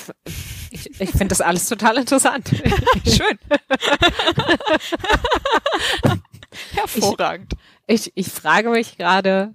[0.70, 2.49] ich, ich finde das alles total interessant.
[3.07, 3.38] Schön.
[6.73, 7.53] Hervorragend.
[7.87, 9.55] Ich, ich, ich frage mich gerade,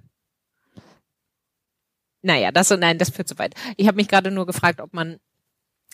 [2.26, 3.54] naja, das nein, das führt zu weit.
[3.76, 5.18] Ich habe mich gerade nur gefragt, ob man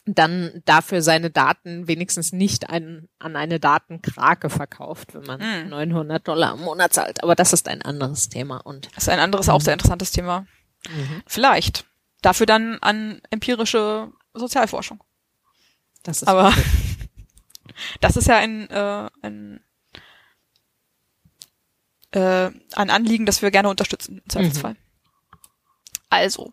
[0.04, 5.68] dann dafür seine Daten wenigstens nicht ein, an eine Datenkrake verkauft, wenn man hm.
[5.68, 7.22] 900 Dollar im Monat zahlt.
[7.22, 8.56] Aber das ist ein anderes Thema.
[8.56, 10.46] Und das ist ein anderes, auch sehr interessantes Thema.
[10.88, 11.22] Mhm.
[11.26, 11.84] Vielleicht.
[12.20, 15.04] Dafür dann an empirische Sozialforschung.
[16.02, 16.64] Das ist Aber okay.
[18.00, 19.60] das ist ja ein, äh, ein,
[22.10, 24.74] äh, ein Anliegen, das wir gerne unterstützen, im Zweifelsfall.
[24.74, 24.81] Mhm.
[26.12, 26.52] Also,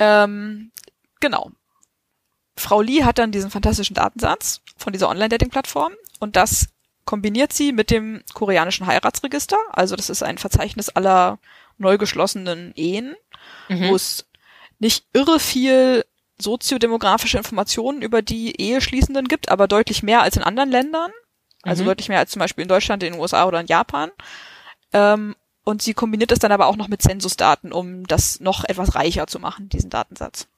[0.00, 0.72] ähm,
[1.20, 1.50] genau.
[2.56, 6.68] Frau Lee hat dann diesen fantastischen Datensatz von dieser Online-Dating-Plattform und das
[7.04, 9.58] kombiniert sie mit dem koreanischen Heiratsregister.
[9.72, 11.38] Also das ist ein Verzeichnis aller
[11.78, 13.14] neu geschlossenen Ehen,
[13.68, 13.88] mhm.
[13.88, 14.26] wo es
[14.78, 16.04] nicht irre viel
[16.38, 21.10] soziodemografische Informationen über die Eheschließenden gibt, aber deutlich mehr als in anderen Ländern.
[21.62, 21.88] Also mhm.
[21.88, 24.10] deutlich mehr als zum Beispiel in Deutschland, in den USA oder in Japan.
[24.92, 25.34] Ähm,
[25.70, 29.26] und sie kombiniert es dann aber auch noch mit Zensusdaten, um das noch etwas reicher
[29.26, 30.48] zu machen, diesen Datensatz.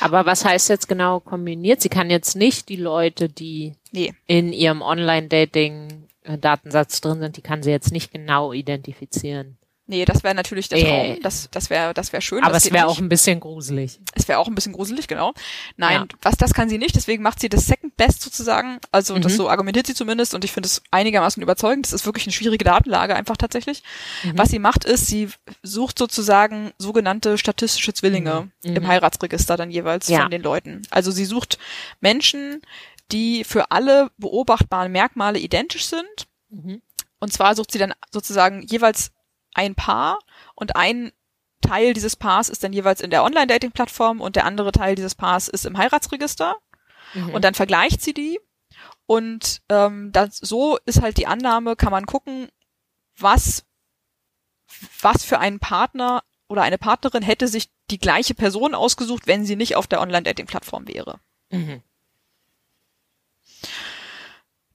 [0.00, 1.80] Aber was heißt jetzt genau kombiniert?
[1.80, 4.12] Sie kann jetzt nicht die Leute, die nee.
[4.26, 9.58] in ihrem Online-Dating-Datensatz drin sind, die kann sie jetzt nicht genau identifizieren.
[9.90, 11.16] Nee, das wäre natürlich der Traum.
[11.16, 11.20] Äh.
[11.20, 12.44] Das, das wäre das wäre schön.
[12.44, 13.98] Aber es wäre auch ein bisschen gruselig.
[14.14, 15.34] Es wäre auch ein bisschen gruselig, genau.
[15.76, 16.18] Nein, ja.
[16.22, 18.78] was das kann sie nicht, deswegen macht sie das Second Best sozusagen.
[18.92, 19.22] Also mhm.
[19.22, 21.86] das so argumentiert sie zumindest und ich finde es einigermaßen überzeugend.
[21.86, 23.82] Das ist wirklich eine schwierige Datenlage einfach tatsächlich.
[24.22, 24.38] Mhm.
[24.38, 25.28] Was sie macht ist, sie
[25.64, 28.76] sucht sozusagen sogenannte statistische Zwillinge mhm.
[28.76, 30.20] im Heiratsregister dann jeweils ja.
[30.20, 30.82] von den Leuten.
[30.90, 31.58] Also sie sucht
[32.00, 32.62] Menschen,
[33.10, 36.28] die für alle beobachtbaren Merkmale identisch sind.
[36.48, 36.80] Mhm.
[37.18, 39.10] Und zwar sucht sie dann sozusagen jeweils
[39.54, 40.18] ein Paar
[40.54, 41.12] und ein
[41.60, 45.48] Teil dieses Paars ist dann jeweils in der Online-Dating-Plattform und der andere Teil dieses Paars
[45.48, 46.56] ist im Heiratsregister.
[47.14, 47.34] Mhm.
[47.34, 48.40] Und dann vergleicht sie die.
[49.06, 52.48] Und ähm, das, so ist halt die Annahme, kann man gucken,
[53.18, 53.64] was,
[55.00, 59.56] was für einen Partner oder eine Partnerin hätte sich die gleiche Person ausgesucht, wenn sie
[59.56, 61.20] nicht auf der Online-Dating-Plattform wäre.
[61.50, 61.82] Mhm.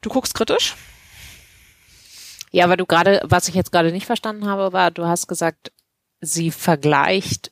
[0.01, 0.75] Du guckst kritisch?
[2.55, 5.73] Ja, aber du gerade, was ich jetzt gerade nicht verstanden habe, war, du hast gesagt,
[6.21, 7.51] sie vergleicht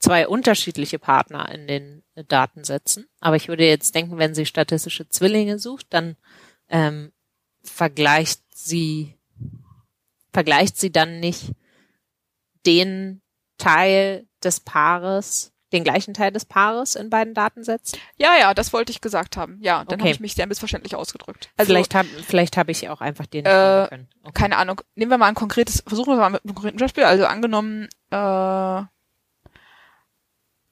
[0.00, 3.06] zwei unterschiedliche Partner in den Datensätzen.
[3.20, 6.16] Aber ich würde jetzt denken, wenn sie statistische Zwillinge sucht, dann
[6.68, 7.12] ähm,
[7.62, 9.16] vergleicht sie
[10.32, 11.52] vergleicht sie dann nicht
[12.66, 13.22] den
[13.58, 17.98] Teil des Paares den gleichen Teil des Paares in beiden Datensätzen?
[18.16, 19.58] Ja, ja, das wollte ich gesagt haben.
[19.60, 20.00] Ja, dann okay.
[20.00, 21.50] habe ich mich sehr missverständlich ausgedrückt.
[21.56, 24.08] Also, vielleicht habe vielleicht hab ich auch einfach den äh, können.
[24.22, 24.32] Okay.
[24.34, 24.80] Keine Ahnung.
[24.94, 27.04] Nehmen wir mal ein konkretes, versuchen wir mal mit einem konkreten Beispiel.
[27.04, 28.82] Also angenommen, äh,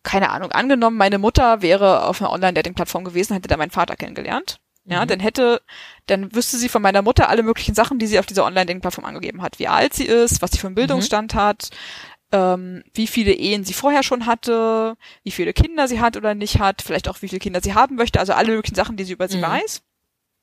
[0.02, 4.60] keine Ahnung, angenommen, meine Mutter wäre auf einer Online-Dating-Plattform gewesen, hätte da meinen Vater kennengelernt.
[4.86, 5.08] Ja, mhm.
[5.08, 5.62] dann hätte,
[6.06, 9.40] dann wüsste sie von meiner Mutter alle möglichen Sachen, die sie auf dieser Online-Dating-Plattform angegeben
[9.40, 9.58] hat.
[9.58, 11.38] Wie alt sie ist, was sie für einen Bildungsstand mhm.
[11.38, 11.70] hat,
[12.34, 16.58] ähm, wie viele Ehen sie vorher schon hatte, wie viele Kinder sie hat oder nicht
[16.58, 19.12] hat, vielleicht auch wie viele Kinder sie haben möchte, also alle möglichen Sachen, die sie
[19.12, 19.42] über sie mhm.
[19.42, 19.82] weiß.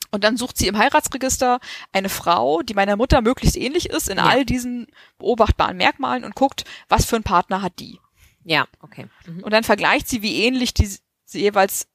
[0.10, 1.60] Und dann sucht sie im Heiratsregister
[1.92, 4.26] eine Frau, die meiner Mutter möglichst ähnlich ist in ja.
[4.26, 4.88] all diesen
[5.20, 8.00] beobachtbaren Merkmalen und guckt, was für einen Partner hat die.
[8.44, 9.08] Ja, okay.
[9.26, 9.44] Mhm.
[9.44, 10.88] Und dann vergleicht sie, wie ähnlich die
[11.26, 11.88] sie jeweils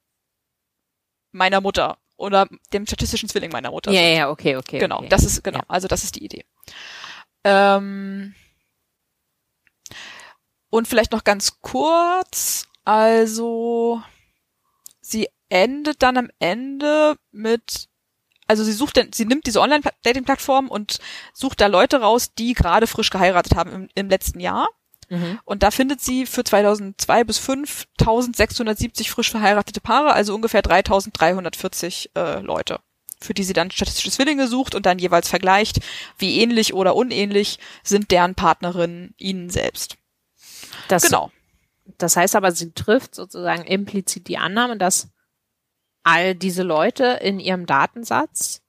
[1.33, 3.93] meiner Mutter oder dem statistischen Zwilling meiner Mutter.
[3.93, 4.17] Ja, sind.
[4.17, 4.79] ja, okay, okay.
[4.79, 5.09] Genau, okay.
[5.09, 5.65] das ist genau, ja.
[5.69, 6.45] also das ist die Idee.
[7.45, 8.35] Ähm,
[10.71, 14.03] und vielleicht noch ganz kurz, also
[15.01, 17.89] sie endet dann am Ende mit
[18.49, 20.99] also sie sucht denn, sie nimmt diese Online-Dating-Plattform und
[21.35, 24.69] sucht da Leute raus, die gerade frisch geheiratet haben im, im letzten Jahr.
[25.09, 25.41] Mhm.
[25.45, 32.11] Und da findet sie für 2002 bis 5 1670 frisch verheiratete Paare, also ungefähr 3340
[32.15, 32.81] äh, Leute,
[33.21, 35.81] für die sie dann statistische Zwillinge sucht und dann jeweils vergleicht,
[36.19, 39.97] wie ähnlich oder unähnlich sind deren Partnerinnen ihnen selbst.
[40.89, 41.31] Das, genau.
[41.99, 45.09] Das heißt aber, sie trifft sozusagen implizit die Annahme, dass
[46.03, 48.63] all diese Leute in ihrem Datensatz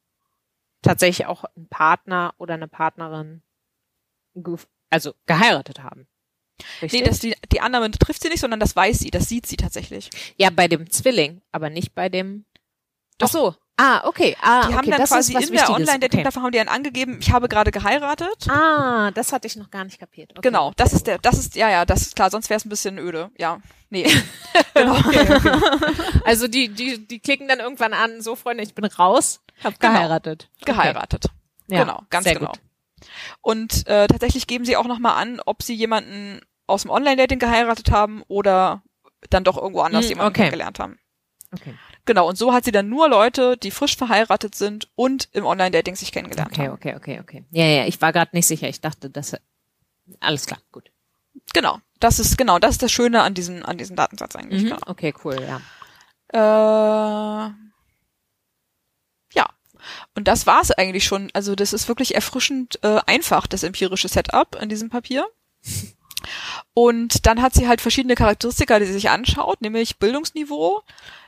[0.81, 3.43] tatsächlich auch einen Partner oder eine Partnerin
[4.35, 4.57] ge
[4.89, 6.07] also geheiratet haben.
[6.81, 7.01] Richtig?
[7.01, 9.57] Nee, das die, die Annahme trifft sie nicht, sondern das weiß sie, das sieht sie
[9.57, 10.09] tatsächlich.
[10.37, 12.45] Ja, bei dem Zwilling, aber nicht bei dem.
[13.17, 13.27] Doch.
[13.27, 14.35] Ach so, Ah, okay.
[14.41, 14.75] Ah, die okay.
[14.75, 16.45] haben dann das quasi in der Online-Dating-Plattform okay.
[16.45, 18.49] haben die dann angegeben, ich habe gerade geheiratet.
[18.49, 20.31] Ah, das hatte ich noch gar nicht kapiert.
[20.31, 20.41] Okay.
[20.41, 22.69] Genau, das ist der, das ist, ja, ja, das ist klar, sonst wäre es ein
[22.69, 23.29] bisschen öde.
[23.37, 23.59] Ja,
[23.91, 24.03] nee.
[24.73, 24.97] genau.
[24.97, 25.61] okay, okay.
[26.25, 29.93] Also die, die, die klicken dann irgendwann an, so Freunde, ich bin raus, hab genau.
[29.93, 30.49] geheiratet.
[30.65, 31.25] Geheiratet.
[31.67, 32.51] Ja, genau, ganz genau.
[32.51, 32.59] Gut.
[33.41, 37.91] Und äh, tatsächlich geben sie auch nochmal an, ob sie jemanden aus dem Online-Dating geheiratet
[37.91, 38.81] haben oder
[39.29, 40.41] dann doch irgendwo anders hm, jemanden okay.
[40.41, 40.97] kennengelernt haben.
[41.53, 41.75] Okay.
[42.07, 45.97] Genau, und so hat sie dann nur Leute, die frisch verheiratet sind und im Online-Dating
[45.97, 46.73] sich kennengelernt okay, haben.
[46.73, 47.45] Okay, okay, okay, okay.
[47.51, 48.69] Ja, ja, ich war gerade nicht sicher.
[48.69, 49.35] Ich dachte, das
[50.21, 50.89] alles klar, gut.
[51.53, 54.63] Genau, das ist genau, das ist das Schöne an diesem an diesem Datensatz eigentlich.
[54.63, 54.79] Mhm, genau.
[54.85, 55.61] Okay, cool, ja.
[56.29, 57.51] Äh,
[59.33, 59.49] ja,
[60.15, 61.29] und das war's eigentlich schon.
[61.33, 65.27] Also das ist wirklich erfrischend äh, einfach das empirische Setup in diesem Papier.
[66.73, 70.81] Und dann hat sie halt verschiedene Charakteristika, die sie sich anschaut, nämlich Bildungsniveau,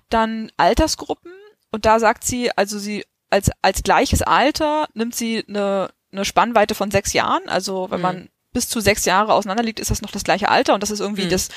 [0.10, 1.32] dann Altersgruppen
[1.72, 6.76] und da sagt sie, also sie als, als gleiches Alter nimmt sie eine, eine Spannweite
[6.76, 7.48] von sechs Jahren.
[7.48, 8.04] Also wenn mhm.
[8.04, 10.90] man bis zu sechs Jahre auseinander liegt, ist das noch das gleiche Alter und das
[10.90, 11.30] ist irgendwie mhm.
[11.30, 11.50] das,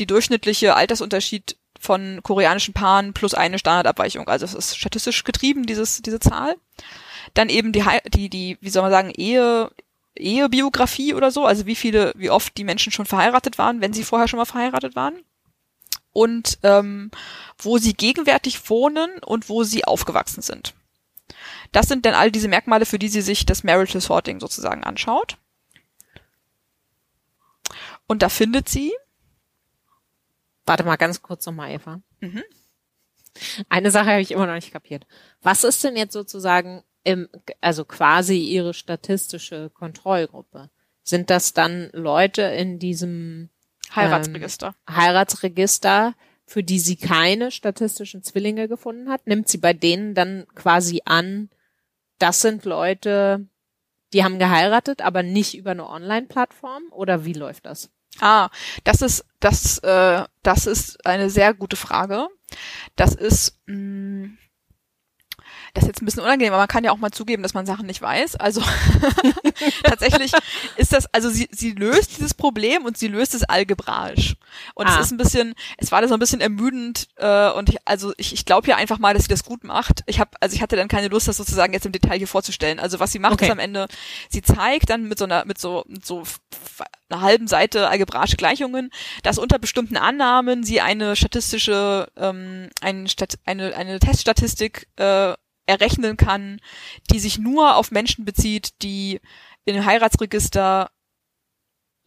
[0.00, 4.28] die durchschnittliche Altersunterschied von koreanischen Paaren plus eine Standardabweichung.
[4.28, 6.56] Also es ist statistisch getrieben, dieses, diese Zahl.
[7.34, 9.70] Dann eben die, die, die, wie soll man sagen, Ehe,
[10.16, 14.02] Ehebiografie oder so, also wie viele, wie oft die Menschen schon verheiratet waren, wenn sie
[14.02, 15.14] vorher schon mal verheiratet waren
[16.12, 17.10] und ähm,
[17.58, 20.74] wo sie gegenwärtig wohnen und wo sie aufgewachsen sind.
[21.72, 25.38] Das sind dann all diese Merkmale, für die sie sich das Marital Sorting sozusagen anschaut.
[28.06, 28.92] Und da findet sie.
[30.66, 32.00] Warte mal ganz kurz nochmal, Eva.
[32.20, 32.42] Mhm.
[33.68, 35.06] Eine Sache habe ich immer noch nicht kapiert.
[35.42, 37.28] Was ist denn jetzt sozusagen im,
[37.60, 40.70] also quasi ihre statistische Kontrollgruppe?
[41.02, 43.50] Sind das dann Leute in diesem
[43.94, 44.74] Heiratsregister.
[44.88, 46.14] Ähm, Heiratsregister,
[46.46, 51.50] für die sie keine statistischen Zwillinge gefunden hat, nimmt sie bei denen dann quasi an,
[52.18, 53.46] das sind Leute,
[54.12, 57.90] die haben geheiratet, aber nicht über eine Online-Plattform oder wie läuft das?
[58.18, 58.50] Ah,
[58.84, 62.28] das ist das äh, das ist eine sehr gute Frage.
[62.96, 64.38] Das ist mh, mm,
[65.74, 67.66] das ist jetzt ein bisschen unangenehm, aber man kann ja auch mal zugeben, dass man
[67.66, 68.36] Sachen nicht weiß.
[68.36, 68.62] Also
[69.84, 70.32] tatsächlich
[70.76, 74.36] ist das, also sie, sie löst dieses Problem und sie löst es algebraisch.
[74.74, 74.94] Und ah.
[74.94, 78.12] es ist ein bisschen, es war da so ein bisschen ermüdend äh, und ich, also
[78.16, 80.02] ich, ich glaube ja einfach mal, dass sie das gut macht.
[80.06, 82.80] Ich habe, also ich hatte dann keine Lust, das sozusagen jetzt im Detail hier vorzustellen.
[82.80, 83.46] Also was sie macht, okay.
[83.46, 83.86] ist am Ende,
[84.28, 86.24] sie zeigt dann mit so einer, mit so, mit so
[87.08, 88.90] einer halben Seite algebraische Gleichungen,
[89.22, 95.34] dass unter bestimmten Annahmen sie eine statistische, ähm, ein Stat eine, eine Teststatistik äh,
[95.70, 96.60] errechnen kann,
[97.10, 99.20] die sich nur auf Menschen bezieht, die
[99.64, 100.90] in dem Heiratsregister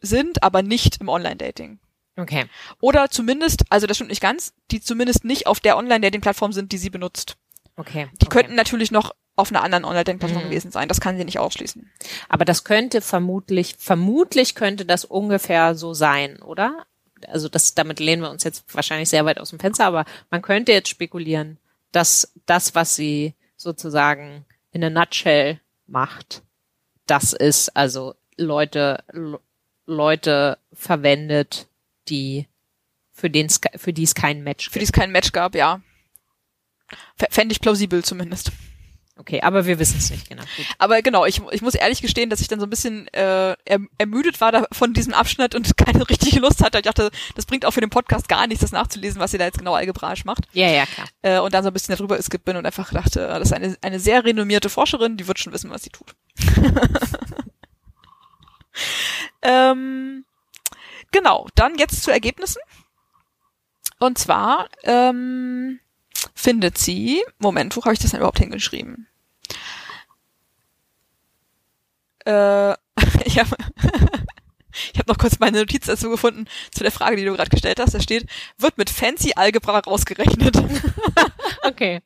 [0.02, 1.80] sind, aber nicht im Online-Dating.
[2.16, 2.46] Okay.
[2.80, 6.78] Oder zumindest, also das stimmt nicht ganz, die zumindest nicht auf der Online-Dating-Plattform sind, die
[6.78, 7.38] sie benutzt.
[7.76, 8.08] Okay.
[8.22, 8.38] Die okay.
[8.38, 10.50] könnten natürlich noch auf einer anderen Online-Dating-Plattform mhm.
[10.50, 10.88] gewesen sein.
[10.88, 11.90] Das kann sie nicht ausschließen.
[12.30, 16.86] Aber das könnte vermutlich, vermutlich könnte das ungefähr so sein, oder?
[17.28, 20.42] Also das, damit lehnen wir uns jetzt wahrscheinlich sehr weit aus dem Fenster, aber man
[20.42, 21.58] könnte jetzt spekulieren,
[21.92, 23.34] dass das, was sie
[23.64, 26.44] sozusagen in a nutshell macht,
[27.08, 29.04] das ist also Leute,
[29.86, 31.68] Leute verwendet,
[32.10, 32.48] die
[33.12, 34.74] für den für die es kein Match gibt.
[34.74, 35.82] Für die es kein Match gab, ja.
[37.30, 38.52] Fände ich plausibel zumindest.
[39.16, 40.42] Okay, aber wir wissen es nicht genau.
[40.58, 40.66] Gut.
[40.80, 43.56] Aber genau, ich, ich muss ehrlich gestehen, dass ich dann so ein bisschen äh,
[44.00, 46.80] ermüdet war da von diesem Abschnitt und keine richtige Lust hatte.
[46.80, 49.46] Ich dachte, das bringt auch für den Podcast gar nichts, das nachzulesen, was ihr da
[49.46, 50.46] jetzt genau algebraisch macht.
[50.54, 51.08] Ja, ja, klar.
[51.22, 53.78] Äh, und dann so ein bisschen darüber geskippt bin und einfach dachte, das ist eine,
[53.82, 56.16] eine sehr renommierte Forscherin, die wird schon wissen, was sie tut.
[59.44, 60.26] ähm,
[61.12, 62.62] genau, dann jetzt zu Ergebnissen.
[64.00, 65.80] Und zwar ähm,
[66.36, 69.08] findet sie, Moment, wo habe ich das denn überhaupt hingeschrieben?
[72.26, 72.74] Äh,
[73.26, 73.56] ich habe
[74.94, 77.80] ich hab noch kurz meine Notiz dazu gefunden, zu der Frage, die du gerade gestellt
[77.80, 77.94] hast.
[77.94, 80.58] Da steht, wird mit Fancy Algebra rausgerechnet.
[81.64, 82.02] okay,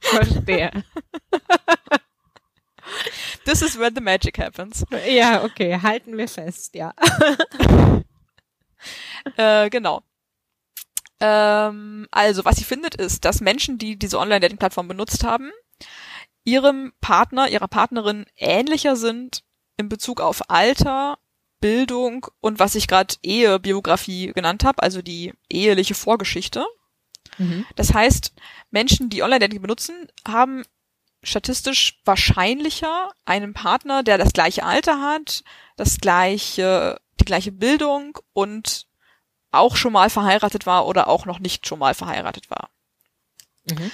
[0.00, 0.70] verstehe.
[3.44, 4.84] This is where the magic happens.
[5.08, 6.92] Ja, okay, halten wir fest, ja.
[9.36, 10.02] äh, genau.
[11.20, 15.50] Ähm, also, was sie findet, ist, dass Menschen, die diese Online-Dating-Plattform benutzt haben,
[16.44, 19.42] ihrem Partner, ihrer Partnerin ähnlicher sind
[19.76, 21.18] in Bezug auf Alter,
[21.60, 26.64] Bildung und was ich gerade Ehebiografie genannt habe, also die eheliche Vorgeschichte.
[27.38, 27.66] Mhm.
[27.74, 28.32] Das heißt,
[28.70, 30.62] Menschen, die Online-Dating benutzen, haben
[31.22, 35.42] statistisch wahrscheinlicher einen Partner, der das gleiche Alter hat,
[35.76, 38.86] das gleiche, die gleiche Bildung und
[39.50, 42.70] auch schon mal verheiratet war oder auch noch nicht schon mal verheiratet war.
[43.70, 43.90] Mhm.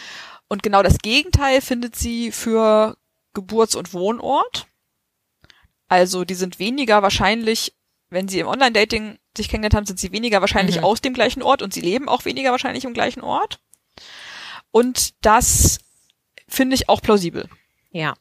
[0.49, 2.97] Und genau das Gegenteil findet sie für
[3.35, 4.67] Geburts- und Wohnort.
[5.89, 7.75] Also die sind weniger wahrscheinlich,
[8.11, 10.85] wenn sie im Online-Dating sich kennengelernt haben, sind sie weniger wahrscheinlich mhm.
[10.85, 13.61] aus dem gleichen Ort und sie leben auch weniger wahrscheinlich im gleichen Ort.
[14.71, 15.79] Und das
[16.49, 17.49] finde ich auch plausibel.
[17.91, 18.15] Ja.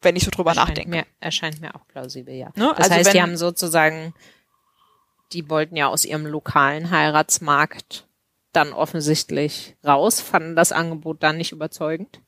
[0.00, 0.90] Wenn ich so drüber erscheint nachdenke.
[0.90, 2.50] Mir, erscheint mir auch plausibel, ja.
[2.54, 2.72] Ne?
[2.76, 4.14] Das also heißt, wenn, die haben sozusagen
[5.34, 8.06] die wollten ja aus ihrem lokalen Heiratsmarkt
[8.52, 12.20] dann offensichtlich raus, fanden das Angebot dann nicht überzeugend.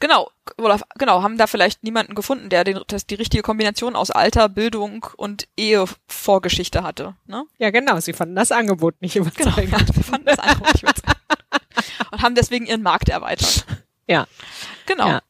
[0.00, 4.10] Genau, oder genau, haben da vielleicht niemanden gefunden, der den, das, die richtige Kombination aus
[4.10, 7.14] Alter, Bildung und Ehevorgeschichte hatte.
[7.26, 7.44] Ne?
[7.58, 9.70] Ja, genau, sie fanden das Angebot nicht überzeugend.
[9.70, 11.22] Genau, ja, sie fanden das Angebot nicht überzeugend.
[12.10, 13.64] und haben deswegen ihren Markt erweitert.
[14.06, 14.26] Ja.
[14.86, 15.08] Genau.
[15.08, 15.22] Ja.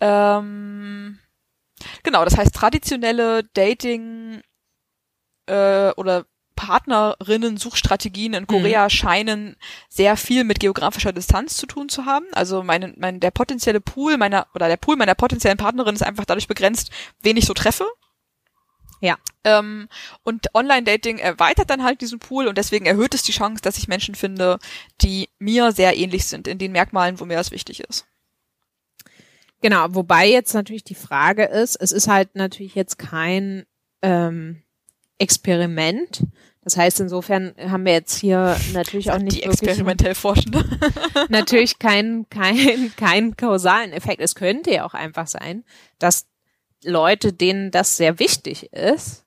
[0.00, 1.18] Ähm,
[2.02, 4.42] genau, das heißt, traditionelle Dating
[5.46, 6.26] äh, oder
[6.56, 8.90] Partnerinnen-Suchstrategien in Korea mhm.
[8.90, 9.56] scheinen
[9.88, 12.26] sehr viel mit geografischer Distanz zu tun zu haben.
[12.32, 16.24] Also mein, mein, der potenzielle Pool meiner, oder der Pool meiner potenziellen Partnerin ist einfach
[16.24, 16.90] dadurch begrenzt,
[17.20, 17.86] wen ich so treffe.
[19.00, 19.18] Ja.
[19.44, 19.88] Ähm,
[20.22, 23.88] und Online-Dating erweitert dann halt diesen Pool und deswegen erhöht es die Chance, dass ich
[23.88, 24.58] Menschen finde,
[25.02, 28.06] die mir sehr ähnlich sind in den Merkmalen, wo mir das wichtig ist.
[29.60, 33.66] Genau, wobei jetzt natürlich die Frage ist, es ist halt natürlich jetzt kein
[34.02, 34.63] ähm,
[35.18, 36.24] Experiment.
[36.62, 40.64] Das heißt, insofern haben wir jetzt hier natürlich auch nicht die experimentell Forschende.
[41.28, 44.20] natürlich keinen kein, kein kausalen Effekt.
[44.20, 45.64] Es könnte ja auch einfach sein,
[45.98, 46.26] dass
[46.82, 49.24] Leute, denen das sehr wichtig ist,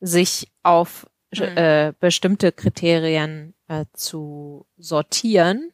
[0.00, 1.56] sich auf mhm.
[1.56, 5.72] äh, bestimmte Kriterien äh, zu sortieren,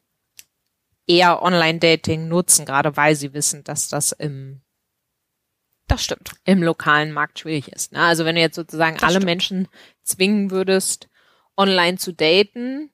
[1.06, 4.60] eher Online-Dating nutzen, gerade weil sie wissen, dass das im
[5.88, 6.32] das stimmt.
[6.44, 7.92] Im lokalen Markt schwierig ist.
[7.92, 8.00] Ne?
[8.00, 9.24] Also wenn du jetzt sozusagen das alle stimmt.
[9.24, 9.68] Menschen
[10.02, 11.08] zwingen würdest,
[11.56, 12.90] online zu daten,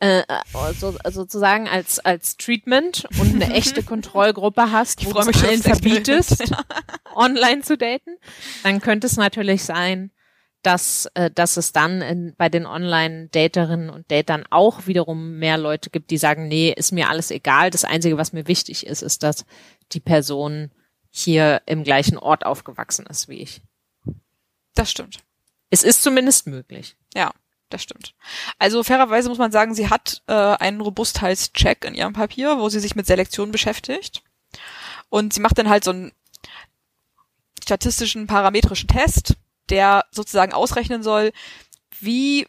[0.00, 0.22] äh,
[0.52, 6.52] also sozusagen als als Treatment und eine echte Kontrollgruppe hast, wo du allen verbietest,
[7.14, 8.16] online zu daten,
[8.62, 10.10] dann könnte es natürlich sein,
[10.62, 15.90] dass äh, dass es dann in, bei den Online-Daterinnen und Datern auch wiederum mehr Leute
[15.90, 17.70] gibt, die sagen, nee, ist mir alles egal.
[17.70, 19.44] Das Einzige, was mir wichtig ist, ist, dass
[19.92, 20.70] die Person
[21.10, 23.60] hier im gleichen Ort aufgewachsen ist wie ich.
[24.74, 25.20] Das stimmt.
[25.70, 26.96] Es ist zumindest möglich.
[27.14, 27.32] Ja,
[27.68, 28.14] das stimmt.
[28.58, 32.80] Also fairerweise muss man sagen, sie hat äh, einen Robustheitscheck in ihrem Papier, wo sie
[32.80, 34.22] sich mit Selektion beschäftigt.
[35.10, 36.12] Und sie macht dann halt so einen
[37.62, 39.34] statistischen parametrischen Test,
[39.68, 41.32] der sozusagen ausrechnen soll,
[42.00, 42.46] wie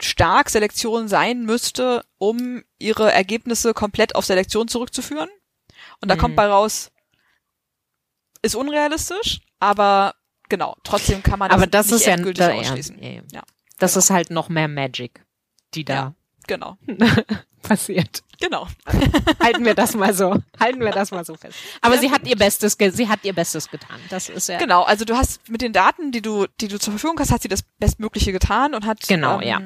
[0.00, 5.28] stark Selektion sein müsste, um ihre Ergebnisse komplett auf Selektion zurückzuführen.
[6.00, 6.20] Und da mhm.
[6.20, 6.90] kommt bei raus
[8.46, 10.14] ist unrealistisch, aber
[10.48, 13.02] genau, trotzdem kann man das, aber das nicht ist ja, ausschließen.
[13.02, 13.22] Ja, ja.
[13.32, 13.42] ja
[13.78, 13.98] das genau.
[13.98, 15.24] ist halt noch mehr Magic,
[15.74, 16.14] die da ja,
[16.46, 16.78] genau.
[17.62, 18.22] passiert.
[18.40, 18.68] Genau.
[19.42, 20.36] Halten wir das mal so.
[20.60, 21.58] Halten wir das mal so fest.
[21.80, 23.98] Aber sie hat ihr Bestes, sie hat ihr Bestes getan.
[24.10, 24.58] Das ist ja.
[24.58, 24.82] Genau.
[24.82, 27.48] Also du hast mit den Daten, die du, die du zur Verfügung hast, hat sie
[27.48, 29.60] das Bestmögliche getan und hat genau, ähm, ja.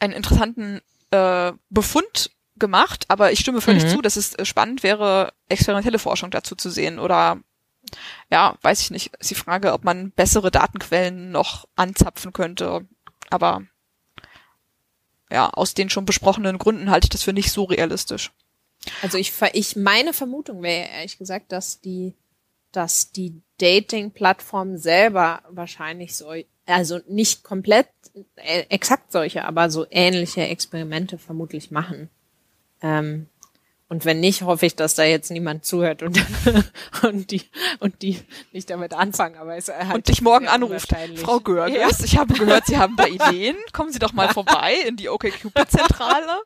[0.00, 3.04] einen interessanten äh, Befund gemacht.
[3.08, 3.88] Aber ich stimme völlig mhm.
[3.88, 7.38] zu, dass es spannend wäre, experimentelle Forschung dazu zu sehen oder
[8.30, 12.86] ja, weiß ich nicht, ist die Frage, ob man bessere Datenquellen noch anzapfen könnte.
[13.30, 13.62] Aber
[15.30, 18.32] ja, aus den schon besprochenen Gründen halte ich das für nicht so realistisch.
[19.02, 22.14] Also ich, ich meine Vermutung wäre ehrlich gesagt, dass die,
[22.72, 26.32] dass die Dating-Plattformen selber wahrscheinlich so,
[26.66, 27.88] also nicht komplett
[28.36, 32.08] äh, exakt solche, aber so ähnliche Experimente vermutlich machen.
[32.80, 33.28] Ähm,
[33.90, 36.22] und wenn nicht, hoffe ich, dass da jetzt niemand zuhört und,
[37.02, 37.42] und die
[37.80, 38.20] und die
[38.52, 39.36] nicht damit anfangen.
[39.36, 41.98] Aber es halt und dich morgen anruft, Frau Görges.
[41.98, 42.04] Ja.
[42.04, 43.56] Ich habe gehört, Sie haben da Ideen.
[43.72, 46.42] Kommen Sie doch mal vorbei in die OkCupid-Zentrale.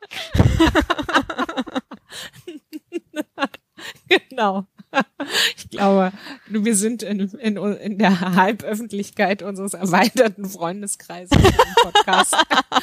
[4.29, 4.65] genau.
[5.57, 6.11] Ich glaube,
[6.47, 12.35] wir sind in, in, in der Halböffentlichkeit unseres erweiterten Freundeskreises im Podcast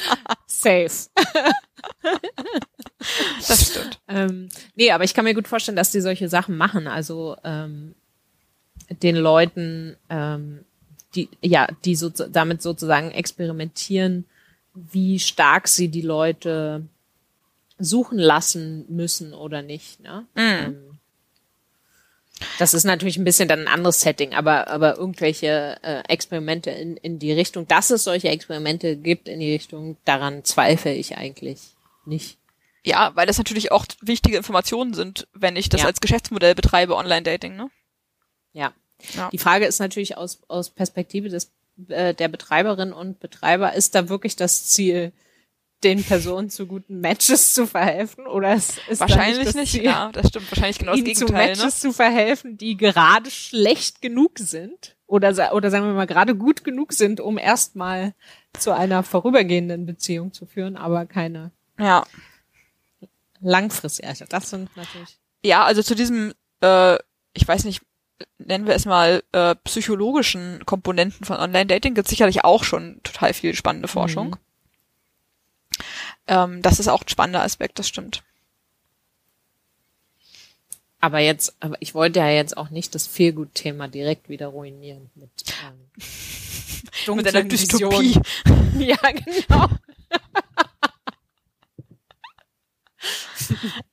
[0.47, 1.11] safe.
[3.47, 4.01] Das stimmt.
[4.09, 6.87] ähm, nee, aber ich kann mir gut vorstellen, dass die solche Sachen machen.
[6.89, 7.95] Also ähm,
[9.03, 10.65] den Leuten, ähm,
[11.15, 14.25] die ja, die so damit sozusagen experimentieren,
[14.75, 16.87] wie stark sie die Leute
[17.79, 20.01] suchen lassen müssen oder nicht.
[20.01, 20.27] Ne?
[20.35, 20.41] Mhm.
[20.43, 20.90] Ähm,
[22.59, 26.97] das ist natürlich ein bisschen dann ein anderes Setting, aber, aber irgendwelche äh, Experimente in,
[26.97, 31.61] in die Richtung, dass es solche Experimente gibt in die Richtung, daran zweifle ich eigentlich
[32.05, 32.39] nicht.
[32.83, 35.87] Ja, weil das natürlich auch wichtige Informationen sind, wenn ich das ja.
[35.87, 37.71] als Geschäftsmodell betreibe, Online-Dating, ne?
[38.53, 38.73] Ja.
[39.15, 39.29] ja.
[39.31, 41.53] Die Frage ist natürlich aus, aus Perspektive des,
[41.89, 45.13] äh, der Betreiberin und Betreiber, ist da wirklich das Ziel,
[45.85, 50.29] den Personen zu guten Matches zu verhelfen oder ist wahrscheinlich nicht, nicht Ziel, ja das
[50.29, 50.51] stimmt.
[50.51, 51.71] Wahrscheinlich genau das Gegenteil zu Matches ne?
[51.71, 56.93] zu verhelfen die gerade schlecht genug sind oder oder sagen wir mal gerade gut genug
[56.93, 58.15] sind um erstmal
[58.59, 62.05] zu einer vorübergehenden Beziehung zu führen aber keine ja.
[63.41, 66.97] langfristig also das sind natürlich ja also zu diesem äh,
[67.33, 67.83] ich weiß nicht
[68.37, 73.33] nennen wir es mal äh, psychologischen Komponenten von Online Dating gibt sicherlich auch schon total
[73.33, 74.31] viel spannende Forschung.
[74.31, 74.50] Mhm
[76.27, 78.23] ähm, das ist auch ein spannender Aspekt, das stimmt.
[81.01, 85.31] Aber jetzt, aber ich wollte ja jetzt auch nicht das Feelgood-Thema direkt wieder ruinieren mit,
[85.65, 88.21] ähm, mit einer Dystopie.
[88.79, 89.67] ja, genau.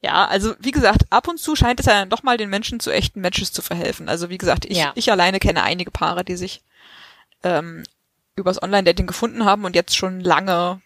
[0.01, 2.81] ja, also wie gesagt, ab und zu scheint es ja dann doch mal den Menschen
[2.81, 4.09] zu echten Matches zu verhelfen.
[4.09, 4.91] Also wie gesagt, ich, ja.
[4.95, 6.61] ich alleine kenne einige Paare, die sich
[7.43, 7.83] ähm,
[8.35, 10.81] übers Online-Dating gefunden haben und jetzt schon lange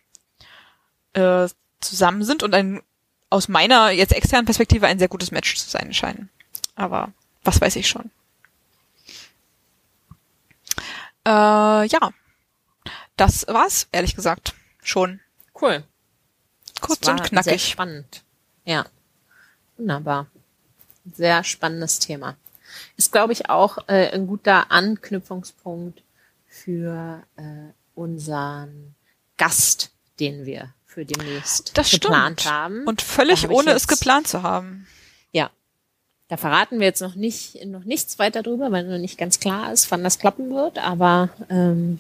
[1.13, 1.47] äh,
[1.79, 2.81] zusammen sind und ein
[3.29, 6.29] aus meiner jetzt externen Perspektive ein sehr gutes Match zu sein scheinen.
[6.75, 8.11] Aber was weiß ich schon.
[11.25, 12.11] Äh, ja.
[13.15, 14.53] Das war's, ehrlich gesagt,
[14.83, 15.21] schon.
[15.59, 15.83] Cool.
[16.81, 17.51] Kurz und knackig.
[17.51, 18.23] Sehr spannend.
[18.65, 18.85] Ja.
[19.77, 20.27] Wunderbar.
[21.13, 22.35] Sehr spannendes Thema.
[22.97, 26.03] Ist, glaube ich, auch äh, ein guter Anknüpfungspunkt
[26.47, 28.95] für äh, unseren
[29.37, 32.53] Gast, den wir für demnächst das geplant stimmt.
[32.53, 32.83] haben.
[32.85, 34.87] Und völlig ohne es geplant zu haben.
[35.31, 35.49] Ja.
[36.27, 39.71] Da verraten wir jetzt noch nicht noch nichts weiter drüber, weil noch nicht ganz klar
[39.71, 41.99] ist, wann das klappen wird, aber ähm,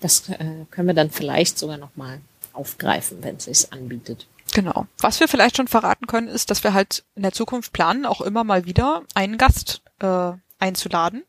[0.00, 2.20] das äh, können wir dann vielleicht sogar noch mal
[2.52, 4.26] aufgreifen, wenn es sich anbietet.
[4.52, 4.86] Genau.
[4.98, 8.20] Was wir vielleicht schon verraten können, ist, dass wir halt in der Zukunft planen, auch
[8.20, 11.22] immer mal wieder einen Gast äh, einzuladen.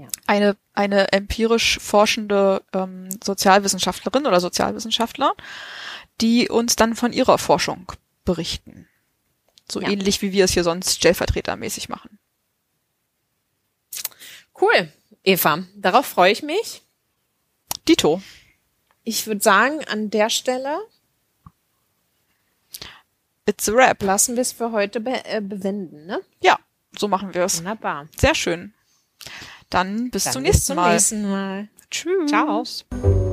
[0.00, 0.08] Ja.
[0.26, 5.34] Eine, eine empirisch forschende ähm, Sozialwissenschaftlerin oder Sozialwissenschaftler,
[6.22, 7.92] die uns dann von ihrer Forschung
[8.24, 8.88] berichten.
[9.70, 9.90] So ja.
[9.90, 12.18] ähnlich wie wir es hier sonst stellvertretermäßig machen.
[14.58, 14.90] Cool,
[15.22, 15.64] Eva.
[15.76, 16.80] Darauf freue ich mich.
[17.86, 18.22] Dito.
[19.04, 20.78] Ich würde sagen, an der Stelle
[23.44, 24.02] It's a wrap.
[24.02, 26.22] Lassen wir es für heute be äh, bewenden, ne?
[26.40, 26.58] Ja,
[26.96, 27.58] so machen wir es.
[27.58, 28.08] Wunderbar.
[28.16, 28.72] Sehr schön.
[29.70, 30.92] Dann bis Dann zum nächsten bis zum Mal.
[30.92, 31.68] nächsten Mal.
[31.90, 32.30] Tschüss.
[32.30, 33.29] Ciao.